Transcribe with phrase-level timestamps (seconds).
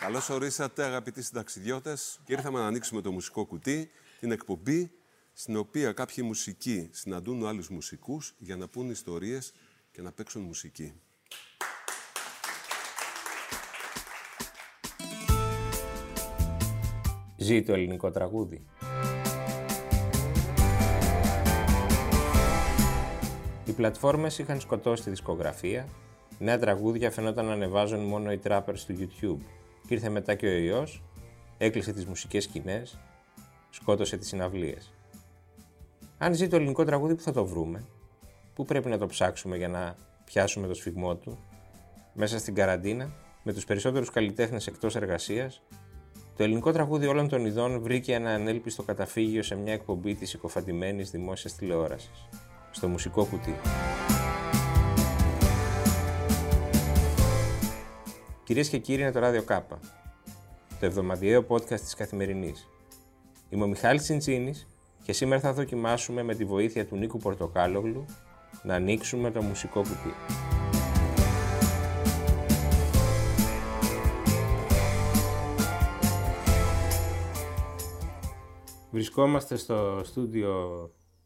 [0.00, 4.90] Καλώς ορίσατε αγαπητοί συνταξιδιώτες και ήρθαμε να ανοίξουμε το μουσικό κουτί, την εκπομπή
[5.32, 9.52] στην οποία κάποιοι μουσικοί συναντούν άλλους μουσικούς για να πούν ιστορίες
[9.92, 10.92] και να παίξουν μουσική.
[17.36, 18.66] Ζει το ελληνικό τραγούδι.
[23.64, 25.88] Οι πλατφόρμες είχαν σκοτώσει τη δισκογραφία,
[26.38, 29.57] νέα τραγούδια φαινόταν να ανεβάζουν μόνο οι trappers του YouTube και
[29.94, 31.02] ήρθε μετά και ο ιός,
[31.58, 32.98] έκλεισε τις μουσικές σκηνές,
[33.70, 34.92] σκότωσε τις συναυλίες.
[36.18, 37.84] Αν ζει το ελληνικό τραγούδι, που θα το βρούμε,
[38.54, 41.38] πού πρέπει να το ψάξουμε για να πιάσουμε το σφιγμό του,
[42.12, 45.62] μέσα στην καραντίνα, με τους περισσότερους καλλιτέχνες εκτός εργασίας,
[46.36, 51.10] το ελληνικό τραγούδι όλων των ειδών βρήκε ένα ανέλπιστο καταφύγιο σε μια εκπομπή της οικοφαντημένης
[51.10, 52.28] δημόσιας τηλεόρασης,
[52.70, 53.54] στο μουσικό κουτί.
[58.48, 59.78] Κυρίες και κύριοι, είναι το Ράδιο Κάπα,
[60.80, 62.68] το εβδομαδιαίο podcast της Καθημερινής.
[63.48, 64.66] Είμαι ο Μιχάλης Τσιντσίνης
[65.02, 68.04] και σήμερα θα δοκιμάσουμε με τη βοήθεια του Νίκου Πορτοκάλογλου
[68.62, 70.14] να ανοίξουμε το μουσικό κουτί.
[78.90, 80.54] Βρισκόμαστε στο στούντιο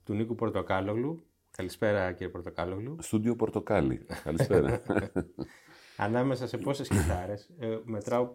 [0.04, 1.26] του Νίκου Πορτοκάλογλου.
[1.50, 2.96] Καλησπέρα κύριε Πορτοκάλογλου.
[3.00, 4.06] Στούντιο Πορτοκάλι.
[4.24, 4.82] Καλησπέρα.
[6.02, 8.28] Ανάμεσα σε πόσες κιθάρες, ε, μετράω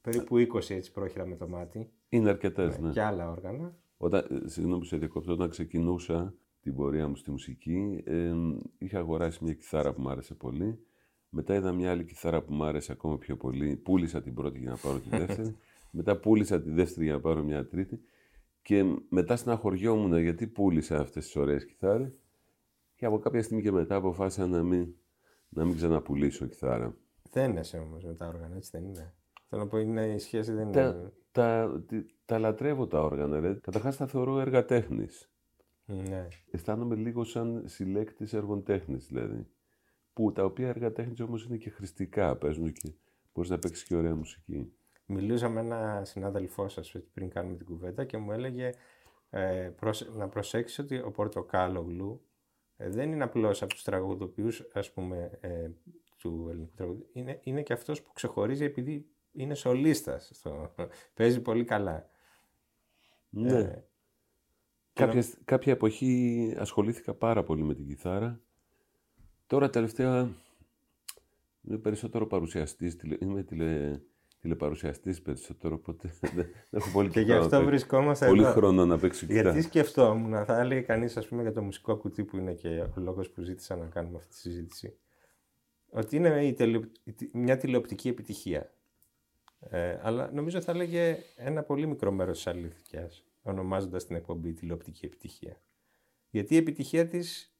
[0.00, 1.90] περίπου 20 έτσι πρόχειρα με το μάτι.
[2.08, 2.90] Είναι αρκετές, ναι.
[2.90, 3.76] Και άλλα όργανα.
[3.96, 8.32] Όταν, ε, συγγνώμη που σε διακόπτω, όταν ξεκινούσα την πορεία μου στη μουσική, ε,
[8.78, 10.78] είχα αγοράσει μια κιθάρα που μου άρεσε πολύ.
[11.28, 13.76] Μετά είδα μια άλλη κιθάρα που μου άρεσε ακόμα πιο πολύ.
[13.76, 15.56] Πούλησα την πρώτη για να πάρω τη δεύτερη.
[15.90, 18.00] μετά πούλησα τη δεύτερη για να πάρω μια τρίτη.
[18.62, 22.18] Και μετά στεναχωριόμουν γιατί πούλησα αυτές τις ωραίες κιθάρες.
[22.94, 24.94] Και από κάποια στιγμή και μετά αποφάσισα να μην,
[25.48, 26.96] να μην ξαναπουλήσω κιθάρα.
[27.30, 29.14] Θένεσαι όμως με τα όργανα, έτσι δεν είναι.
[29.48, 31.12] Θέλω να πω, είναι, η σχέση δεν Τα, είναι.
[31.32, 33.54] τα, τι- τα λατρεύω τα όργανα, ρε.
[33.54, 35.30] Καταρχάς τα θεωρώ έργα τέχνης.
[35.84, 36.26] Ναι.
[36.50, 39.46] Αισθάνομαι λίγο σαν συλλέκτης έργων τέχνης, δηλαδή.
[40.12, 42.92] Που τα οποία έργα τέχνης όμως είναι και χρηστικά, παίζουν και
[43.32, 44.72] μπορείς να παίξεις και ωραία μουσική.
[45.06, 48.72] Μιλούσα με ένα συνάδελφό σας πριν κάνουμε την κουβέντα και μου έλεγε
[49.30, 52.27] ε, προσε- να προσέξεις ότι ο Πορτοκάλογλου ε,
[52.78, 55.70] δεν είναι απλώς από τους τραγουδοποιούς, ας πούμε, ε,
[56.18, 57.08] του ελληνικού τραγουδιού.
[57.12, 60.30] Είναι, είναι και αυτός που ξεχωρίζει επειδή είναι σολίστας.
[60.34, 60.74] Στο,
[61.14, 62.10] παίζει πολύ καλά.
[63.30, 63.58] Ναι.
[63.58, 63.88] Ε,
[64.98, 68.40] Κάποια, κάποια εποχή ασχολήθηκα πάρα πολύ με την κιθάρα.
[69.46, 70.30] Τώρα τελευταία
[71.62, 74.00] είμαι περισσότερο παρουσιαστής, τηλε, είμαι τηλε,
[74.40, 77.70] τηλεπαρουσιαστής περισσότερο, οπότε δεν έχω πολύ και γι' κιθάρα να αυτό παίξω.
[77.70, 78.52] βρισκόμαστε Πολύ εδώ.
[78.52, 79.50] χρόνο να παίξω κιθάρα.
[79.50, 82.92] Γιατί σκεφτόμουν, θα έλεγε κανείς, ας πούμε, για το μουσικό κουτί που είναι και ο
[82.96, 84.96] λόγος που ζήτησα να κάνουμε αυτή τη συζήτηση,
[85.90, 88.72] ότι είναι η τελε- η τι- μια τηλεοπτική επιτυχία.
[89.60, 95.06] Ε, αλλά νομίζω θα έλεγε ένα πολύ μικρό μέρος της αλήθειας, ονομάζοντας την εκπομπή τηλεοπτική
[95.06, 95.60] επιτυχία.
[96.30, 97.52] Γιατί η επιτυχία της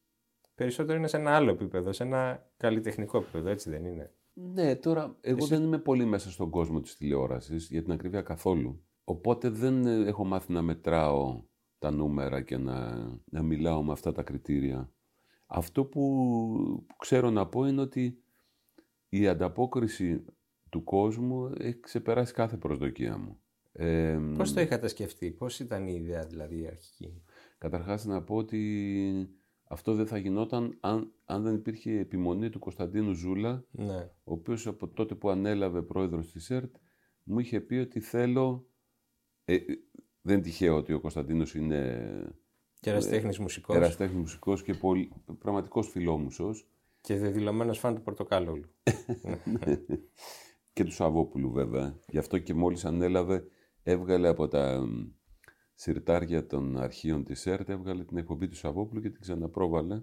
[0.54, 4.10] περισσότερο είναι σε ένα άλλο επίπεδο, σε ένα καλλιτεχνικό επίπεδο, έτσι δεν είναι;
[4.40, 8.82] Ναι, τώρα εγώ δεν είμαι πολύ μέσα στον κόσμο της τηλεόρασης, για την ακρίβεια καθόλου.
[9.04, 11.42] Οπότε δεν ε, έχω μάθει να μετράω
[11.78, 14.92] τα νούμερα και να, να μιλάω με αυτά τα κριτήρια.
[15.46, 16.00] Αυτό που,
[16.86, 18.22] που ξέρω να πω είναι ότι
[19.08, 20.24] η ανταπόκριση
[20.68, 23.40] του κόσμου έχει ξεπεράσει κάθε προσδοκία μου.
[23.72, 27.22] Ε, Πώς το είχατε σκεφτεί, πώς ήταν η ιδέα δηλαδή η αρχική;
[27.58, 29.37] Καταρχάς να πω ότι
[29.68, 34.10] αυτό δεν θα γινόταν αν, αν δεν υπήρχε η επιμονή του Κωνσταντίνου Ζούλα, Ναι.
[34.24, 36.74] ο οποίος από τότε που ανέλαβε πρόεδρος της ΕΡΤ
[37.22, 38.66] μου είχε πει ότι θέλω...
[39.44, 39.64] Ε, ε,
[40.20, 42.08] δεν είναι τυχαίο ότι ο Κωνσταντίνος είναι
[42.80, 46.68] Και ερασιτέχνη μουσικός εραστέχνης μουσικός και πολύ, πραγματικός φιλόμουσος
[47.00, 48.68] και δεδηλωμένος φαν του Πορτοκάλογλου.
[50.72, 51.98] και του Σαββόπουλου βέβαια.
[52.08, 53.44] Γι' αυτό και μόλις ανέλαβε
[53.82, 55.06] έβγαλε από τα μ,
[55.80, 60.02] συρτάρια των αρχείων της ΕΡΤ έβγαλε την εκπομπή του Σαββόπουλου και την ξαναπρόβαλε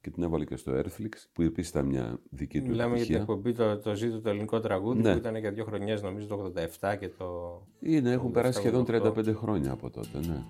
[0.00, 3.14] και την έβαλε και στο Airflix που επίσης ήταν μια δική του Μιλάμε για την
[3.14, 3.20] επιτυχία.
[3.20, 5.12] εκπομπή το, το ζήτο το ελληνικό τραγούδι Ναι.
[5.12, 7.26] που ήταν για δύο χρονιές νομίζω το 87 και το...
[7.80, 9.02] Είναι, έχουν περάσει σχεδόν 88.
[9.02, 10.42] 35 χρόνια από τότε, ναι.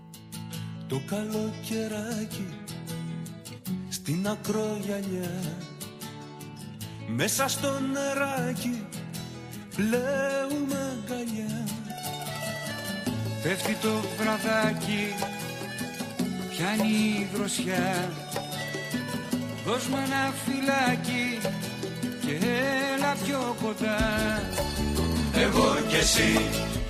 [0.89, 2.47] Το καλοκαιράκι
[3.89, 5.31] στην ακρογιαλιά
[7.17, 8.87] Μέσα στο νεράκι
[9.77, 11.65] πλέουμε αγκαλιά
[13.43, 15.15] Πέφτει το βραδάκι,
[16.51, 18.11] πιάνει η δροσιά.
[19.67, 21.39] Δώσ' μου ένα φυλάκι
[22.21, 22.47] και
[22.95, 23.99] έλα πιο κοντά.
[25.35, 26.41] Εγώ και εσύ,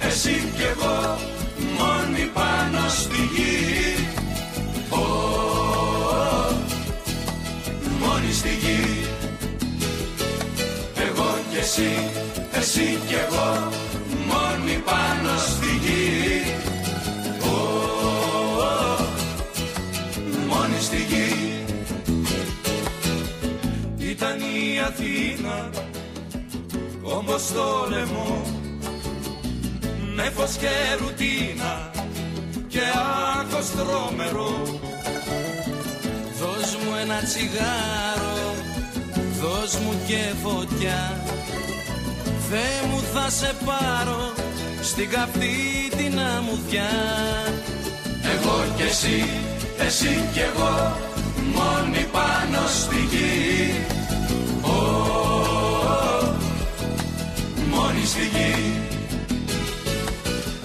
[0.00, 1.18] εσύ κι εγώ
[1.78, 4.06] Μόνοι πάνω στη γη.
[4.90, 5.04] Ω,
[8.00, 9.06] Μόνοι στη γη.
[11.08, 12.10] Εγώ και εσύ,
[12.52, 13.72] εσύ κι εγώ
[24.86, 25.70] Αθήνα
[27.02, 28.42] όμως το λαιμό
[30.14, 30.68] με φως και
[31.00, 31.90] ρουτίνα
[32.68, 32.80] και
[33.38, 34.62] άγχος τρόμερο
[36.38, 38.54] Δώσ' μου ένα τσιγάρο,
[39.40, 41.20] δώσ' μου και φωτιά.
[42.50, 44.32] Θεέ μου θα σε πάρω
[44.82, 45.56] στην καυτή
[45.96, 46.90] την αμμουδιά.
[48.34, 49.28] Εγώ κι εσύ,
[49.78, 50.96] εσύ κι εγώ
[51.54, 53.86] μόνοι πάνω στη γη
[58.06, 58.52] στη γη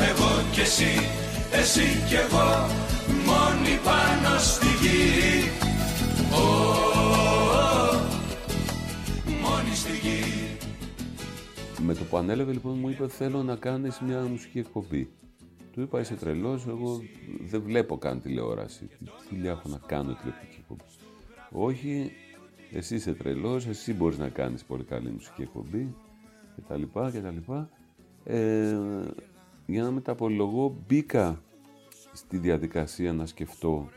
[0.09, 0.93] Εγώ κι εσύ,
[1.51, 2.49] εσύ κι εγώ
[3.25, 5.49] μόνοι πάνω στη γη
[6.33, 6.45] Ω,
[9.41, 10.23] μόνοι στη γη
[11.85, 15.09] Με το που ανέλαβε λοιπόν μου είπε θέλω να κάνεις μια μουσική εκπομπή.
[15.71, 17.01] Του είπα είσαι τρελός, εγώ
[17.49, 18.85] δεν βλέπω καν τηλεόραση.
[18.85, 20.83] Τι δουλειά έχω να κάνω τηλεοπτική εκπομπή.
[21.51, 22.11] Όχι,
[22.71, 25.95] εσύ είσαι τρελός, εσύ μπορείς να κάνεις πολύ καλή μουσική εκπομπή
[26.61, 27.69] και τα λοιπά και τα λοιπά.
[28.23, 28.77] Ε,
[29.65, 31.41] για να μεταπολογώ μπήκα
[32.13, 33.89] στη διαδικασία να σκεφτώ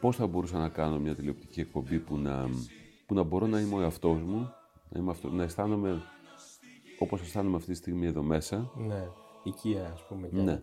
[0.00, 2.48] πώς θα μπορούσα να κάνω μια τηλεοπτική εκπομπή που να,
[3.06, 4.52] που να μπορώ να είμαι ο εαυτός μου,
[4.88, 6.02] να, είμαι αυτό, να αισθάνομαι
[6.98, 8.70] όπως αισθάνομαι αυτή τη στιγμή εδώ μέσα.
[8.76, 9.08] Ναι,
[9.42, 10.28] οικία ας πούμε.
[10.28, 10.62] Και Ναι.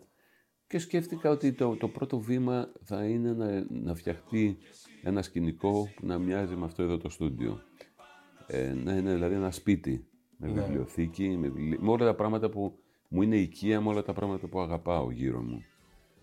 [0.67, 4.57] Και σκέφτηκα ότι το, το πρώτο βήμα θα είναι να, να φτιαχτεί
[5.03, 7.61] ένα σκηνικό που να μοιάζει με αυτό εδώ το στούντιο.
[8.47, 10.07] Ε, να είναι δηλαδή ένα σπίτι
[10.47, 10.61] με Ναι.
[10.61, 14.47] βιβλιοθήκη, με, βιβλί- με όλα τα πράγματα που μου είναι οικία, με όλα τα πράγματα
[14.47, 15.63] που αγαπάω γύρω μου.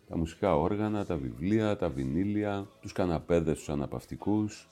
[0.09, 4.69] Τα μουσικά όργανα, τα βιβλία, τα βινίλια, τους καναπέδες, τους αναπαυτικούς,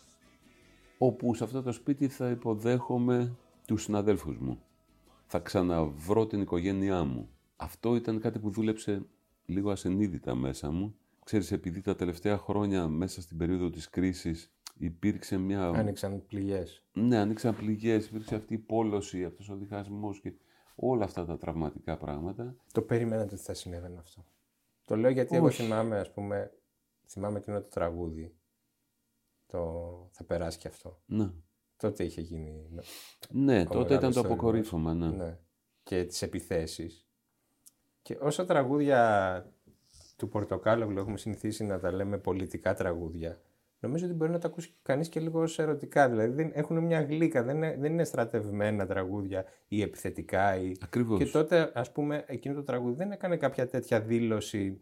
[0.99, 3.37] όπου σε αυτό το σπίτι θα υποδέχομαι
[3.67, 4.59] τους συναδέλφους μου.
[5.27, 7.29] Θα ξαναβρω την οικογένειά μου.
[7.57, 9.03] Αυτό ήταν κάτι που δούλεψε
[9.47, 10.95] λίγο ασενίδητα μέσα μου.
[11.25, 15.69] Ξέρεις, επειδή τα τελευταία χρόνια μέσα στην περίοδο της κρίσης υπήρξε μια...
[15.69, 16.85] Άνοιξαν πληγές.
[16.93, 20.33] Ναι, ανοίξαν πληγές, υπήρξε αυτή η πόλωση, αυτός ο διχασμός και
[20.75, 22.57] όλα αυτά τα τραυματικά πράγματα.
[22.73, 24.25] Το περίμενατε ότι θα συνέβαινε αυτό.
[24.85, 25.63] Το λέω γιατί εγώ Όχι.
[25.63, 26.53] θυμάμαι, ας πούμε,
[27.07, 28.35] θυμάμαι εκείνο το τραγούδι.
[29.47, 31.01] Το θα περάσει και αυτό.
[31.07, 31.31] Ναι,
[31.77, 32.69] Τότε είχε γίνει.
[33.29, 34.39] ναι Ο τότε ήταν μεγάλος το θόρυβος.
[34.39, 35.09] αποκορύφωμα, ναι.
[35.09, 35.39] Ναι.
[35.83, 37.09] Και τις επιθέσεις.
[38.03, 39.53] Και όσα τραγούδια
[40.17, 43.41] του Πορτοκάλογλου έχουμε συνηθίσει να τα λέμε πολιτικά τραγούδια,
[43.81, 46.09] νομίζω ότι μπορεί να τα ακούσει κανείς και λίγο ως ερωτικά.
[46.09, 50.57] Δηλαδή δεν, έχουν μια γλύκα, δεν είναι, δεν είναι στρατευμένα τραγούδια ή επιθετικά.
[50.57, 50.73] Ή...
[50.81, 51.19] Ακριβώς.
[51.19, 54.81] Και τότε, ας πούμε, εκείνο το τραγούδι δεν έκανε κάποια τέτοια δήλωση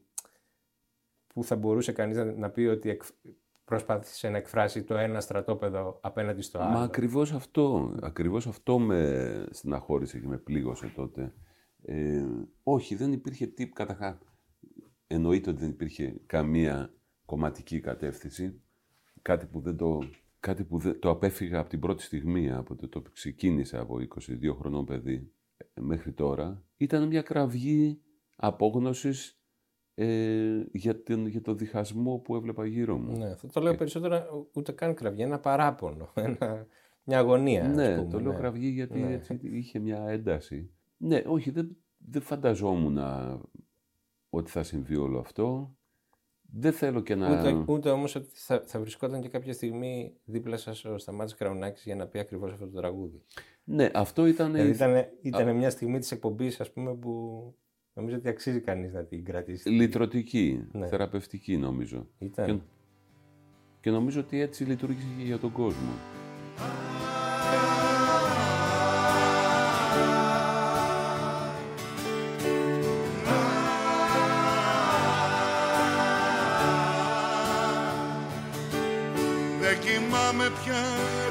[1.27, 3.03] που θα μπορούσε κανείς να, να πει ότι εκ,
[3.65, 6.73] προσπάθησε να εκφράσει το ένα στρατόπεδο απέναντι στο άλλο.
[6.73, 11.33] Μα ακριβώς αυτό, ακριβώς αυτό με στεναχώρησε και με πλήγωσε τότε.
[11.83, 12.25] Ε,
[12.63, 14.19] όχι, δεν υπήρχε τύπ, καταρχά,
[15.07, 16.95] εννοείται ότι δεν υπήρχε καμία
[17.25, 18.61] κομματική κατεύθυνση,
[19.27, 19.99] κάτι που δεν το,
[20.41, 23.97] κάτι που δεν, το απέφυγα από την πρώτη στιγμή, από το, το που ξεκίνησα από
[24.19, 26.65] 22 χρονών παιδί ε, μέχρι τώρα.
[26.77, 28.01] Ήταν μια κραυγή
[28.37, 29.41] απόγνωσης
[29.95, 33.17] ε, για, την, για το διχασμό που έβλεπα γύρω μου.
[33.17, 36.67] Ναι, αυτό το λέω περισσότερο ούτε καν κραυγή, ένα παράπονο, ένα,
[37.05, 37.65] μια αγωνία.
[37.69, 38.39] ας Ναι, πούμε, το λέω ναι.
[38.39, 39.13] κραυγή γιατί Ναι.
[39.13, 40.71] έτσι είχε μια ένταση.
[40.97, 42.99] Ναι, όχι, δεν, δεν φανταζόμουν
[44.31, 45.77] ότι θα συμβεί όλο αυτό.
[46.53, 47.39] Δεν θέλω και να...
[47.39, 51.83] Ούτε, ούτε όμως ότι θα, θα βρισκόταν και κάποια στιγμή δίπλα σας ο Σταμάτης Κραουνάκης
[51.85, 53.23] για να πει ακριβώς αυτό το τραγούδι.
[53.65, 54.53] Ναι, αυτό ήταν...
[54.53, 57.55] Δηλαδή ήταν, ήταν μια στιγμή της εκπομπής ας πούμε που
[57.93, 59.69] νομίζω ότι αξίζει κανείς να την κρατήσει.
[59.69, 60.87] λυτρωτική, Ναι.
[60.87, 62.09] θεραπευτική νομίζω.
[62.19, 62.47] Ήταν.
[62.47, 62.59] Και,
[63.81, 65.91] και νομίζω ότι έτσι λειτουργήσε και για τον κόσμο.
[80.47, 80.85] Κοιμάμαι πια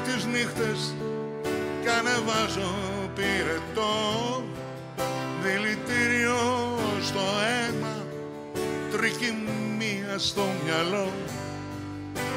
[0.04, 0.94] τις νύχτες
[1.82, 2.74] Κι ανεβάζω
[3.14, 4.44] πυρετό.
[5.42, 6.38] Δηλητήριο
[7.02, 8.04] στο αίμα
[8.90, 11.12] Τρικυμία στο μυαλό.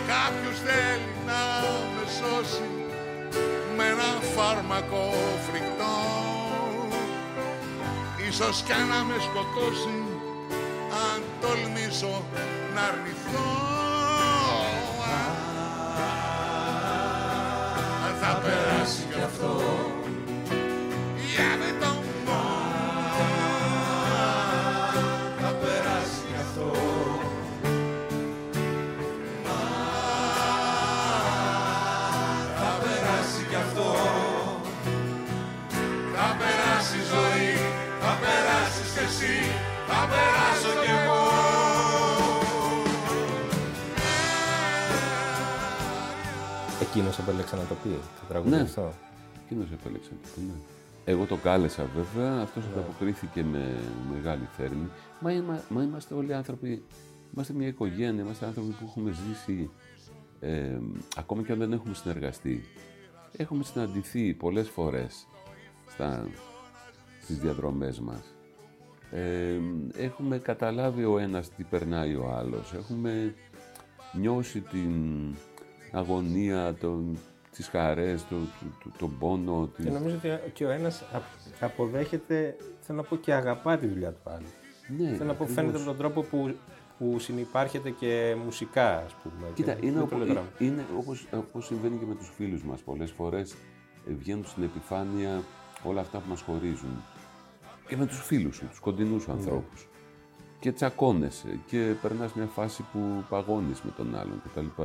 [0.08, 1.42] Κάποιος θέλει να
[1.94, 2.70] με σώσει
[3.78, 5.14] Με ένα φάρμακο
[5.50, 5.98] φρικτό.
[8.30, 10.04] Ίσως κι να με σκοτώσει
[11.12, 12.24] Αν τολμήσω
[12.76, 13.69] να αρνηθώ
[18.32, 19.62] θα περάσει κι αυτό.
[21.32, 21.92] Για δεν το
[22.26, 22.42] πω
[25.42, 26.72] Θα περάσει κι αυτό.
[32.60, 33.92] Θα περάσει κι αυτό.
[36.16, 37.52] Θα περάσει η ζωή
[38.02, 39.36] Θα περάσεις κι εσύ
[39.88, 40.39] Θα περάσω
[46.90, 48.62] Εκείνος επέλεξε να το πει, το τραγούδι Ναι.
[48.62, 48.94] αυτό.
[49.46, 50.54] Εκείνος επέλεξε να το πει, ναι.
[51.06, 53.76] Εγώ το κάλεσα βέβαια, αυτός ανταποκρίθηκε με
[54.16, 54.90] μεγάλη θέρμη.
[55.20, 56.84] Μα, είμα- μα είμαστε όλοι άνθρωποι,
[57.34, 59.70] είμαστε μια οικογένεια, είμαστε άνθρωποι που έχουμε ζήσει,
[60.40, 60.78] ε,
[61.18, 62.64] ακόμα και αν δεν έχουμε συνεργαστεί.
[63.38, 65.28] Έχουμε συναντηθεί πολλές φορές
[65.90, 66.28] στα,
[67.22, 68.22] στις διαδρομές μας.
[69.12, 69.60] Ε,
[69.96, 72.74] έχουμε καταλάβει ο ένας τι περνάει ο άλλος.
[72.74, 73.34] Έχουμε
[74.14, 74.92] νιώσει την
[75.92, 77.18] αγωνία, τον,
[77.52, 79.70] τις χαρές, το, το- το- τον πόνο.
[79.76, 79.84] Την...
[79.86, 84.12] Και νομίζω ότι και ο ένας απ- αποδέχεται, θέλω να πω και αγαπά τη δουλειά
[84.12, 84.46] του άλλου.
[84.98, 85.54] Ναι, Θέλω να πω, ακριβώς.
[85.54, 86.56] φαίνεται από τον τρόπο που,
[86.98, 89.48] που συνυπάρχεται και μουσικά, ας πούμε.
[89.54, 90.48] Κοίτα, Και είναι, δεν οπο- το λέω τώρα.
[90.60, 92.82] είναι όπως, όπως συμβαίνει και με τους φίλους μας.
[92.82, 93.52] Πολλές φορές
[94.10, 95.42] ε, βγαίνουν στην επιφάνεια
[95.84, 97.04] όλα αυτά που μας χωρίζουν.
[97.88, 99.88] Και με τους φίλους σου, τους κοντινούς σου ανθρώπους.
[100.60, 104.82] Και τσακώνεσαι και περνάς μια φάση που παγώνεις με τον άλλον κτλ.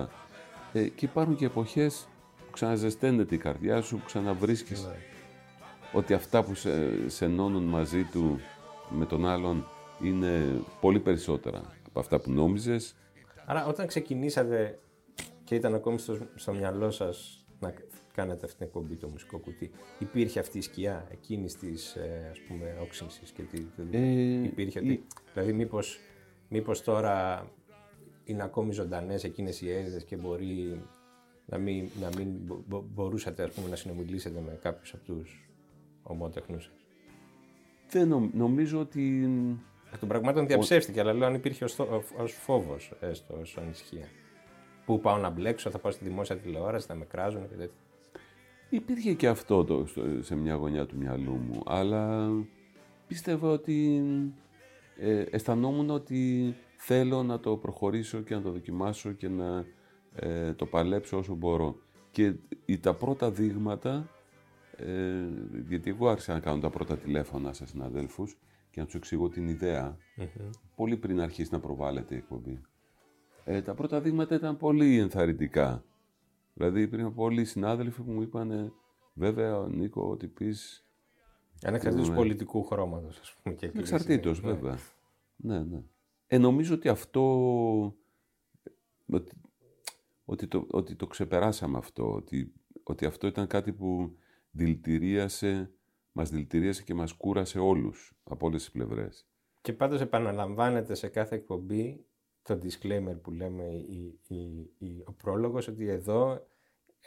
[0.76, 2.08] Ε, και υπάρχουν και εποχές
[2.44, 4.88] που ξαναζεσταίνεται η καρδιά σου, που ξαναβρίσκεις
[5.92, 8.40] ότι αυτά που σε, σε ενώνουν μαζί του
[8.90, 9.66] με τον άλλον
[10.02, 12.94] είναι πολύ περισσότερα από αυτά που νόμιζες.
[13.46, 14.78] Άρα όταν ξεκινήσατε
[15.44, 17.74] και ήταν ακόμη στο, στο μυαλό σας να
[18.14, 22.38] κάνετε αυτή την εκπομπή το μουσικό κουτί, υπήρχε αυτή η σκιά εκείνης της ε, ας
[22.48, 23.98] πούμε όξυνσης και τη, το- Ε,
[24.44, 25.98] υπήρχε η- ότι, δηλαδή μήπως,
[26.48, 27.46] μήπως τώρα
[28.24, 30.82] είναι ακόμη ζωντανές εκείνες οι έννοιες και μπορεί
[31.46, 35.48] να μην, να μην μπο- μπο- μπορούσατε ας πούμε, να συνομιλήσετε με κάποιους από τους
[36.02, 36.72] ομότεχνους σας.
[37.90, 39.28] Δεν νομ- νομίζω ότι.
[39.92, 44.06] Εκ των πραγμάτων διαψεύστηκε, αλλά λέω αν υπήρχε ως, θο- ως φόβος, έστω ως ανησυχία.
[44.84, 47.76] Πού πάω να μπλέξω, θα πάω στη δημόσια τηλεόραση, θα με κράζουν και τέτοια.
[48.70, 52.30] Υπήρχε και αυτό το, στο- σε μια γωνιά του μυαλού μου, αλλά
[53.08, 54.02] πίστευα ότι
[54.98, 56.54] ε, αισθανόμουν ότι
[56.86, 59.64] θέλω να το προχωρήσω και να το δοκιμάσω και να
[60.14, 61.76] ε, το παλέψω όσο μπορώ.
[62.10, 64.08] Και οι- τα πρώτα δείγματα,
[64.76, 65.26] ε,
[65.68, 68.38] γιατί εγώ άρχισα να κάνω τα πρώτα τηλέφωνα σε συναδέλφους
[68.70, 69.96] και να τους εξηγώ την ιδεα
[70.76, 72.60] πολύ πριν αρχίσει να προβάλλεται η εκπομπή.
[73.44, 75.84] Ε, τα πρώτα δείγματα ήταν πολύ ενθαρρυντικά.
[76.54, 78.72] Δηλαδή υπήρχαν πολλοί συνάδελφοι που μου είπαν
[79.14, 80.78] βέβαια Νίκο ότι πεις
[81.66, 82.14] Ανεξαρτήτως Ναι.
[82.16, 83.54] πολιτικού χρώματος, ας πούμε.
[83.54, 84.54] Και εκείνη τη εξαρτήτως στιγμή.
[84.54, 84.78] βέβαια.
[85.36, 85.82] Ναι, ναι.
[86.34, 87.22] Ε, νομίζω ότι αυτό
[89.06, 89.32] ότι,
[90.24, 94.16] ότι, το, ότι το ξεπεράσαμε αυτό, ότι, ότι αυτό ήταν κάτι που
[94.50, 95.72] δηλητηρίασε,
[96.12, 99.26] μας δηλητηρίασε και μας κούρασε όλους από όλες τις πλευρές.
[99.60, 102.06] Και πάντως επαναλαμβάνεται σε κάθε εκπομπή
[102.42, 106.40] το disclaimer που λέμε, η, η, η- ο πρόλογος, ότι εδώ ε,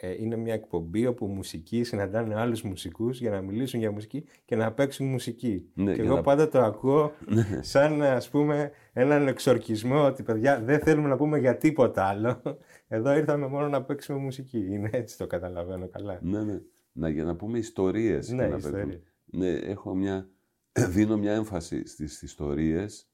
[0.06, 4.72] είναι μια εκπομπή όπου μουσικοί συναντάνε άλλους μουσικούς για να μιλήσουν για μουσική και να
[4.72, 5.70] παίξουν μουσική.
[5.74, 7.12] Ναι, και για εγώ να- πάντα το ακούω
[7.60, 12.42] σαν ας πούμε έναν εξορκισμό ότι παιδιά δεν θέλουμε να πούμε για τίποτα άλλο.
[12.88, 14.58] Εδώ ήρθαμε μόνο να παίξουμε μουσική.
[14.58, 16.18] Είναι έτσι το καταλαβαίνω καλά.
[16.22, 16.60] Ναι, ναι.
[16.92, 18.28] Να, για να πούμε ιστορίες.
[18.30, 18.84] Ναι, και να ιστορίες.
[18.86, 19.02] παίξουμε.
[19.24, 20.28] Ναι, έχω μια,
[20.94, 23.08] δίνω μια έμφαση στις ιστορίες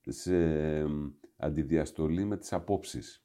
[0.00, 0.36] σε
[0.78, 3.24] εμ, αντιδιαστολή με τις απόψεις.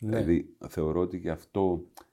[0.00, 0.08] Ναι.
[0.10, 2.03] Δηλαδή, θεωρώ ότι και αυτό ε,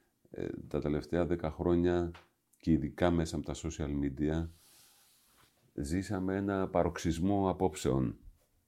[0.68, 2.10] τα τελευταία δέκα χρόνια
[2.58, 4.48] και ειδικά μέσα από τα social media
[5.74, 8.16] ζήσαμε ένα παροξισμό απόψεων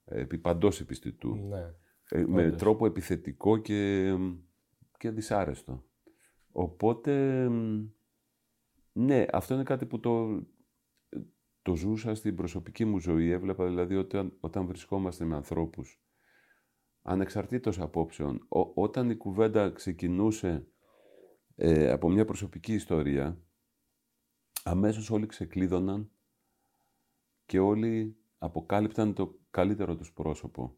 [0.04, 1.35] ε, επί παντός επιστητού.
[1.35, 1.75] ναι.
[2.09, 2.59] Ε, με Όντως.
[2.61, 4.11] τρόπο επιθετικό και,
[4.99, 5.85] και δυσάρεστο.
[6.52, 7.87] Οπότε, μ,
[8.92, 10.42] ναι, αυτό είναι κάτι που το,
[11.62, 13.30] το ζούσα στην προσωπική μου ζωή.
[13.30, 16.00] Έβλεπα δηλαδή όταν, όταν βρισκόμαστε με ανθρώπους,
[17.02, 20.66] ανεξαρτήτως απόψεων, ό- όταν η κουβέντα ξεκινούσε
[21.56, 23.38] ε, από μια προσωπική ιστορία,
[24.62, 26.11] αμέσως όλοι ξεκλείδωναν
[27.46, 30.76] και όλοι αποκάλυπταν το καλύτερο τους πρόσωπο.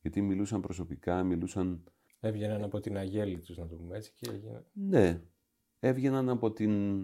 [0.00, 1.84] Γιατί μιλούσαν προσωπικά, μιλούσαν...
[2.20, 4.64] Έβγαιναν από την αγέλη τους, να το πούμε έτσι, και έγιναν...
[4.72, 5.22] Ναι,
[5.80, 7.02] έβγαιναν από την...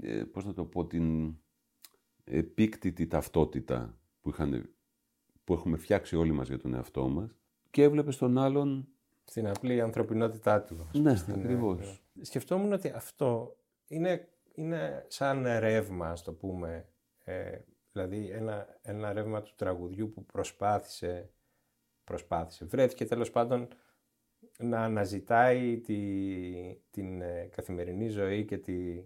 [0.00, 1.36] Ε, πώς να το πω, την
[2.24, 4.74] επίκτητη ταυτότητα που, είχαν,
[5.44, 7.36] που έχουμε φτιάξει όλοι μας για τον εαυτό μας
[7.70, 8.88] και έβλεπες τον άλλον...
[9.24, 10.76] στην απλή ανθρωπινότητά του.
[10.82, 11.80] ας πούμε, Ναι, στην- ακριβώς.
[11.80, 16.88] ε, Σκεφτόμουν ότι αυτό είναι, είναι σαν ρεύμα, ας το πούμε.
[17.24, 17.58] Ε,
[17.92, 21.30] δηλαδή ένα, ένα ρεύμα του τραγουδιού που προσπάθησε,
[22.04, 23.68] προσπάθησε, βρέθηκε τέλος πάντων
[24.58, 26.00] να αναζητάει τη,
[26.90, 29.04] την ε, καθημερινή ζωή και τη,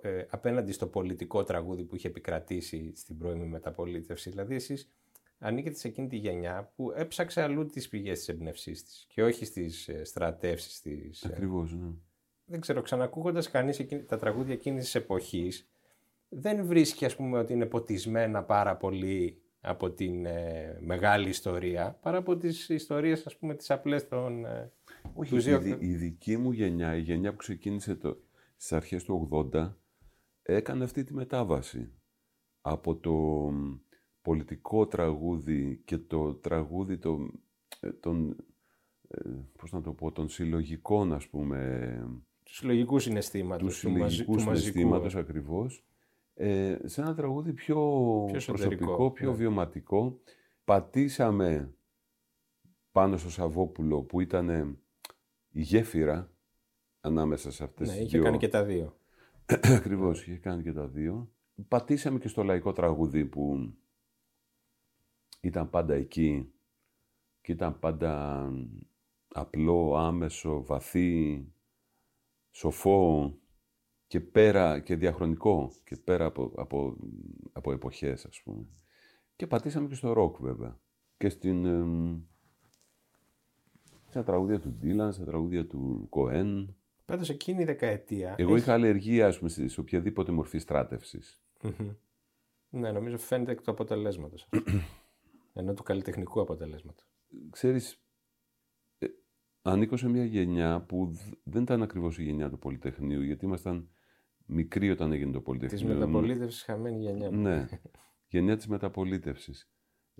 [0.00, 4.30] ε, απέναντι στο πολιτικό τραγούδι που είχε επικρατήσει στην πρώιμη μεταπολίτευση.
[4.30, 4.92] Δηλαδή εσείς
[5.38, 9.44] ανήκετε σε εκείνη τη γενιά που έψαξε αλλού τις πηγές της εμπνευσής της και όχι
[9.44, 11.22] στις ε, στρατεύσεις της.
[11.22, 11.90] ε, Ακριβώς, ναι.
[12.50, 15.70] Δεν ξέρω, ξανακούγοντας κανείς εκείνη, τα τραγούδια εκείνης της εποχής,
[16.28, 22.18] δεν βρίσκει ας πούμε ότι είναι ποτισμένα πάρα πολύ από την ε, μεγάλη ιστορία, παρά
[22.18, 24.44] από τις ιστορίες ας πούμε τις απλές των...
[24.44, 24.72] ε,
[25.14, 28.16] Όχι, Τους η, δύο- δι- η δική μου γενιά, η γενιά που ξεκίνησε το,
[28.56, 29.72] στις αρχές του 80,
[30.42, 31.92] έκανε αυτή τη μετάβαση
[32.60, 33.12] από το
[33.52, 33.74] μ,
[34.22, 37.18] πολιτικό τραγούδι και το τραγούδι το,
[37.80, 38.36] ε, των,
[39.08, 43.66] ε, πώς να το πω, των συλλογικών, ας πούμε, Του συλλογικού συναισθήματος.
[43.66, 45.84] τους συλλογικού συναισθήματος ακριβώς,
[46.34, 47.76] ε, σε ένα τραγούδι πιο,
[48.26, 49.36] Πιο εσωτερικό, προσωπικό, πιο ναι.
[49.36, 50.20] βιωματικό.
[50.64, 51.74] Πατήσαμε
[52.92, 54.78] πάνω στο Σαββόπουλο που ήταν
[55.50, 56.32] η γέφυρα
[57.00, 58.22] ανάμεσα σε αυτές Ναι, τις είχε δύο...
[58.24, 58.96] κάνει και τα δύο.
[59.76, 61.30] Ακριβώς, είχε κάνει και τα δύο.
[61.68, 63.72] Πατήσαμε και στο λαϊκό τραγούδι που
[65.40, 66.52] ήταν πάντα εκεί
[67.40, 68.44] και ήταν πάντα
[69.28, 71.44] απλό, άμεσο, βαθύ,
[72.50, 73.34] σοφό
[74.06, 76.96] και πέρα και διαχρονικό και πέρα από, από,
[77.52, 78.66] από εποχές ας πούμε.
[79.36, 80.80] Και πατήσαμε και στο ροκ βέβαια.
[81.16, 82.20] Και στην, εμ,
[84.08, 86.76] στα τραγούδια του Ντίλαν, στα τραγούδια του Κοέν.
[87.04, 88.34] Πάντως εκείνη η δεκαετία.
[88.38, 91.42] Εγώ είχα αλλεργία ας πούμε, σε σε οποιαδήποτε μορφή στράτευσης.
[91.62, 91.90] Μμμ.
[92.70, 94.48] Ναι, νομίζω φαίνεται εκ του αποτελέσματος.
[95.52, 97.06] Ενώ του καλλιτεχνικού αποτελέσματος.
[97.50, 97.99] ξέρεις, ε,
[99.62, 103.88] ανήκω σε μια γενιά που δ- δεν ήταν ακριβώς η γενιά του Πολυτεχνείου, γιατί ήμασταν
[104.46, 105.94] μικροί όταν έγινε το Της Πολυτεχνείο.
[105.94, 107.30] μεταπολίτευσης χαμένη γενιά.
[107.30, 107.40] μου.
[107.40, 107.68] Ναι,
[108.28, 109.70] γενιά της μεταπολίτευσης.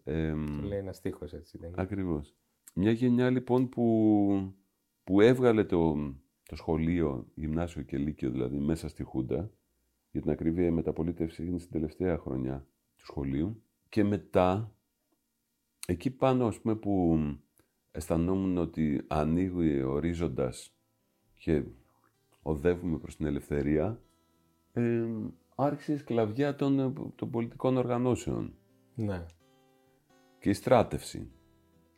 [0.04, 1.58] Ε, Το λέει ένας στίχος έτσι.
[1.58, 1.82] Δεν είναι.
[1.82, 2.34] ακριβώς.
[2.74, 4.54] Μια γενιά λοιπόν που,
[5.04, 5.94] που έβγαλε το,
[6.48, 9.50] το σχολείο, γυμνάσιο και λύκειο δηλαδή, μέσα στη Χούντα,
[10.10, 12.66] για την ακρίβεια η μεταπολίτευση έγινε στην τελευταία χρονιά
[12.96, 14.74] του σχολείου, και μετά,
[15.86, 17.18] εκεί πάνω ας πούμε που
[17.92, 20.72] αισθανόμουν ότι ανοίγει ο ορίζοντας
[21.34, 21.62] και
[22.42, 24.00] οδεύουμε προς την ελευθερία,
[24.72, 25.04] ε,
[25.54, 28.54] άρχισε η σκλαβιά των, ε, των πολιτικών οργανώσεων
[28.94, 29.26] Ναι.
[30.38, 31.30] και η στράτευση.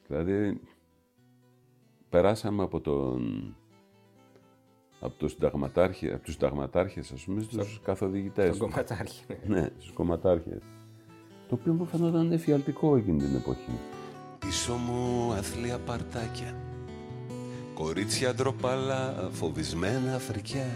[0.07, 0.61] Δηλαδή,
[2.09, 3.55] περάσαμε από τον
[5.01, 8.59] από, το συνταγματάρχη, από τους συνταγματάρχες, ας πούμε, στους καθοδηγητές.
[8.59, 9.25] Τον κομματάρχη.
[9.47, 9.61] ναι.
[9.61, 10.63] Ναι, στους κομματάρχες.
[11.49, 13.71] Το οποίο μου φαινόταν εφιαλτικό εκείνη την εποχή.
[14.47, 16.55] Πίσω μου αθλία παρτάκια
[17.75, 20.71] Κορίτσια ντροπαλά, φοβισμένα φρικιά.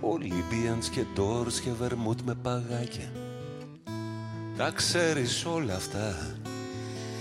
[0.00, 3.12] Ολυμπίαντς και ντόρς και βερμούτ με παγάκια.
[4.56, 6.36] Τα ξέρεις όλα αυτά.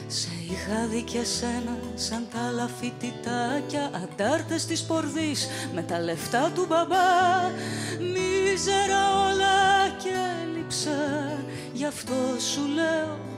[0.07, 6.51] Σε είχα δει και σένα σαν τα άλλα φοιτητάκια Αντάρτες της πορδής με τα λεφτά
[6.55, 7.41] του μπαμπά.
[7.99, 10.09] Μίζερα όλα και
[10.43, 11.37] έλειψα
[11.73, 12.13] Γι' αυτό
[12.53, 13.32] σου λέω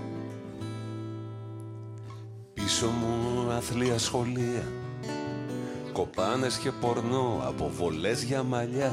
[2.65, 4.67] Πίσω μου αθλία σχολεία.
[5.93, 8.91] Κοπάνες και πορνό, αποβολές για μαλλιά.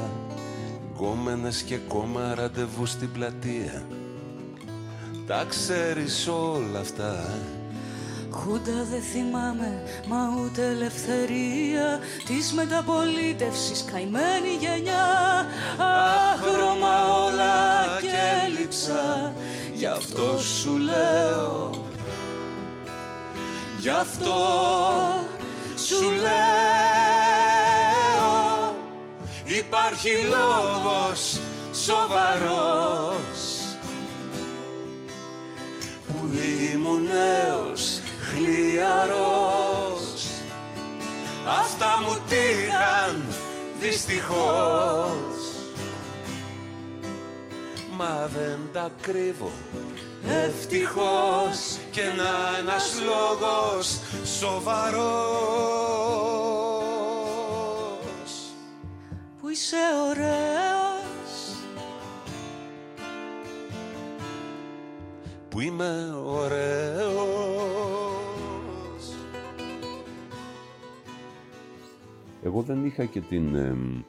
[0.93, 3.85] Γκόμενες και κόμμα ραντεβού στην πλατεία.
[5.27, 7.33] Τα ξέρεις όλα αυτά.
[8.31, 13.85] Χούντα δεν θυμάμαι, μα ούτε ελευθερία Της μεταπολίτευσης.
[13.91, 15.45] Καημένη γενιά
[16.33, 19.33] Άχρωμα όλα και έλειψα
[19.73, 21.82] Γι' αυτό σου λέω
[23.83, 24.33] Γι' αυτό
[25.75, 26.33] Σου λέω
[29.57, 31.39] υπάρχει λόγος
[31.73, 33.41] σοβαρός.
[36.07, 36.29] Που
[36.73, 39.73] ήμουν νέος χλιαρός
[41.47, 43.25] Αυτά μου τύχαν
[43.79, 45.33] δυστυχώς.
[47.97, 49.51] Μα δεν τα κρύβω
[50.27, 53.99] ευτυχώς και να ένας λόγος
[54.39, 55.03] σοβαρός.
[59.39, 59.77] Που είσαι
[60.09, 61.57] ωραίος.
[65.49, 67.53] Που είμαι ωραίος.
[72.43, 74.03] Εγώ δεν είχα και την, εμ, ε,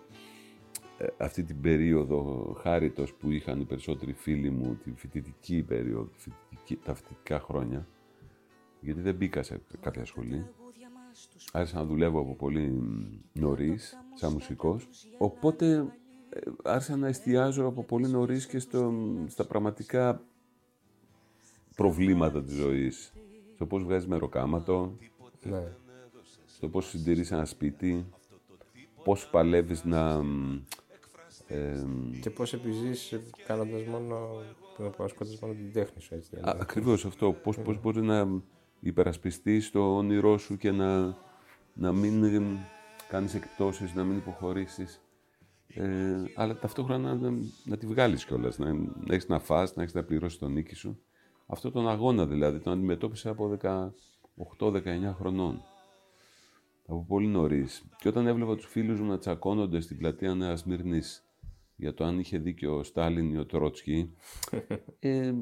[1.19, 6.85] αυτή την περίοδο χάριτος που είχαν οι περισσότεροι φίλοι μου, τη φοιτητική περίοδο, τη φοιτητική-
[6.85, 7.87] τα φοιτητικά χρόνια,
[8.81, 10.47] γιατί δεν μπήκα σε κάποια σχολή.
[11.53, 12.83] Άρχισα να δουλεύω από πολύ
[13.33, 14.89] νωρίς, σαν μουσικός.
[15.19, 15.95] Οπότε
[16.31, 18.95] ε, άρχισα να εστιάζω από πολύ νωρίς και στο,
[19.27, 20.23] στα πραγματικά
[21.77, 23.13] προβλήματα της ζωής.
[23.55, 24.99] Στο πώς βγάζεις μεροκάματο,
[25.43, 25.73] ναι.
[26.47, 28.07] στο πώς συντηρείς ένα σπίτι,
[29.05, 30.23] πώς παλεύεις να...
[31.49, 34.29] μ, ε, Και πώς επιζήσεις κάνοντας μόνο.
[34.99, 36.31] ασκώντα μόνο την τέχνη σου, έτσι.
[36.33, 36.63] δεν α, είναι.
[36.63, 38.29] ακριβώς αυτό, πώς, πώς μπορεί να
[38.81, 41.17] υπερασπιστείς το όνειρό σου και να,
[41.75, 42.43] να μην ε,
[43.09, 45.01] κάνεις εκπτώσεις, να μην υποχωρήσεις.
[45.67, 47.31] Ε, αλλά ταυτόχρονα να,
[47.65, 50.75] να τη βγάλεις κιόλας, να, να έχεις να φας, να έχεις να πληρώσεις τον νίκη
[50.75, 50.99] σου.
[51.47, 53.57] Αυτό τον αγώνα δηλαδή, τον αντιμετώπισα από
[54.59, 55.63] 18-19 χρονών.
[56.87, 57.85] από πολύ νωρίς.
[57.99, 61.01] Και όταν έβλεπα τους φίλους μου να τσακώνονται στην πλατεία Νέας Μύρνη
[61.77, 64.15] για το αν είχε δίκιο ο Στάλιν ή ο Τρότσκι,
[64.99, 65.33] ε,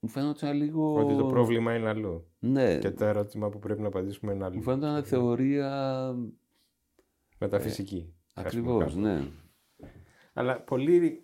[0.00, 0.94] μου φαίνονταν λίγο.
[0.94, 2.26] Ότι το πρόβλημα είναι αλλού.
[2.38, 4.62] Ναι, Και το ερώτημα που πρέπει να απαντήσουμε είναι μου αλλού.
[4.62, 6.14] φαίνονταν θεωρία.
[7.38, 8.14] Μεταφυσική.
[8.32, 9.00] ας πούμε, Ακριβώς, κάπου.
[9.00, 9.28] ναι.
[10.32, 11.22] Αλλά πολύ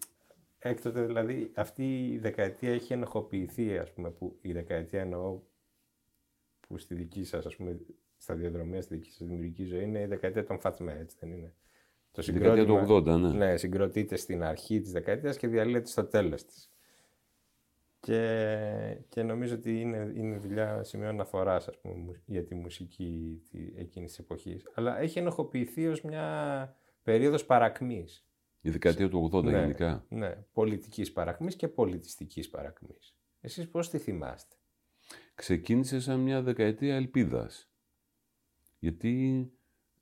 [0.59, 5.41] έκτοτε, δηλαδή, αυτή η δεκαετία έχει ενοχοποιηθεί, ας πούμε, που η δεκαετία εννοώ
[6.61, 7.81] που στη δική σας, ας πούμε,
[8.17, 11.55] στα διαδρομία, στη δική σας δημιουργική ζωή, είναι η δεκαετία των Φατσμέ, έτσι δεν είναι;
[12.13, 13.47] Το Στη δεκαετία του συγκρότημα- 80, ναι.
[13.47, 16.71] Ναι, συγκροτείται στην αρχή της δεκαετίας και διαλύεται στο τέλος της.
[18.01, 23.43] Και, και νομίζω ότι είναι, είναι δουλειά σημείο αναφοράς ας πούμε, μου- για τη μουσική
[23.51, 24.63] τη, εκείνης της εποχής.
[24.75, 28.25] Αλλά έχει ενοχοποιηθεί ως μια περίοδος παρακμής.
[28.61, 30.05] Η δεκαετία του 80 Ναι, γενικά.
[30.09, 33.15] Ναι, πολιτικής παρακμής και πολιτιστικής παρακμής.
[33.41, 34.57] Εσείς πώς τη θυμάστε;
[35.35, 37.71] Ξεκίνησε σαν μια δεκαετία ελπίδας.
[38.79, 39.47] Γιατί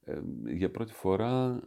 [0.05, 1.61] ε, για πρώτη φορά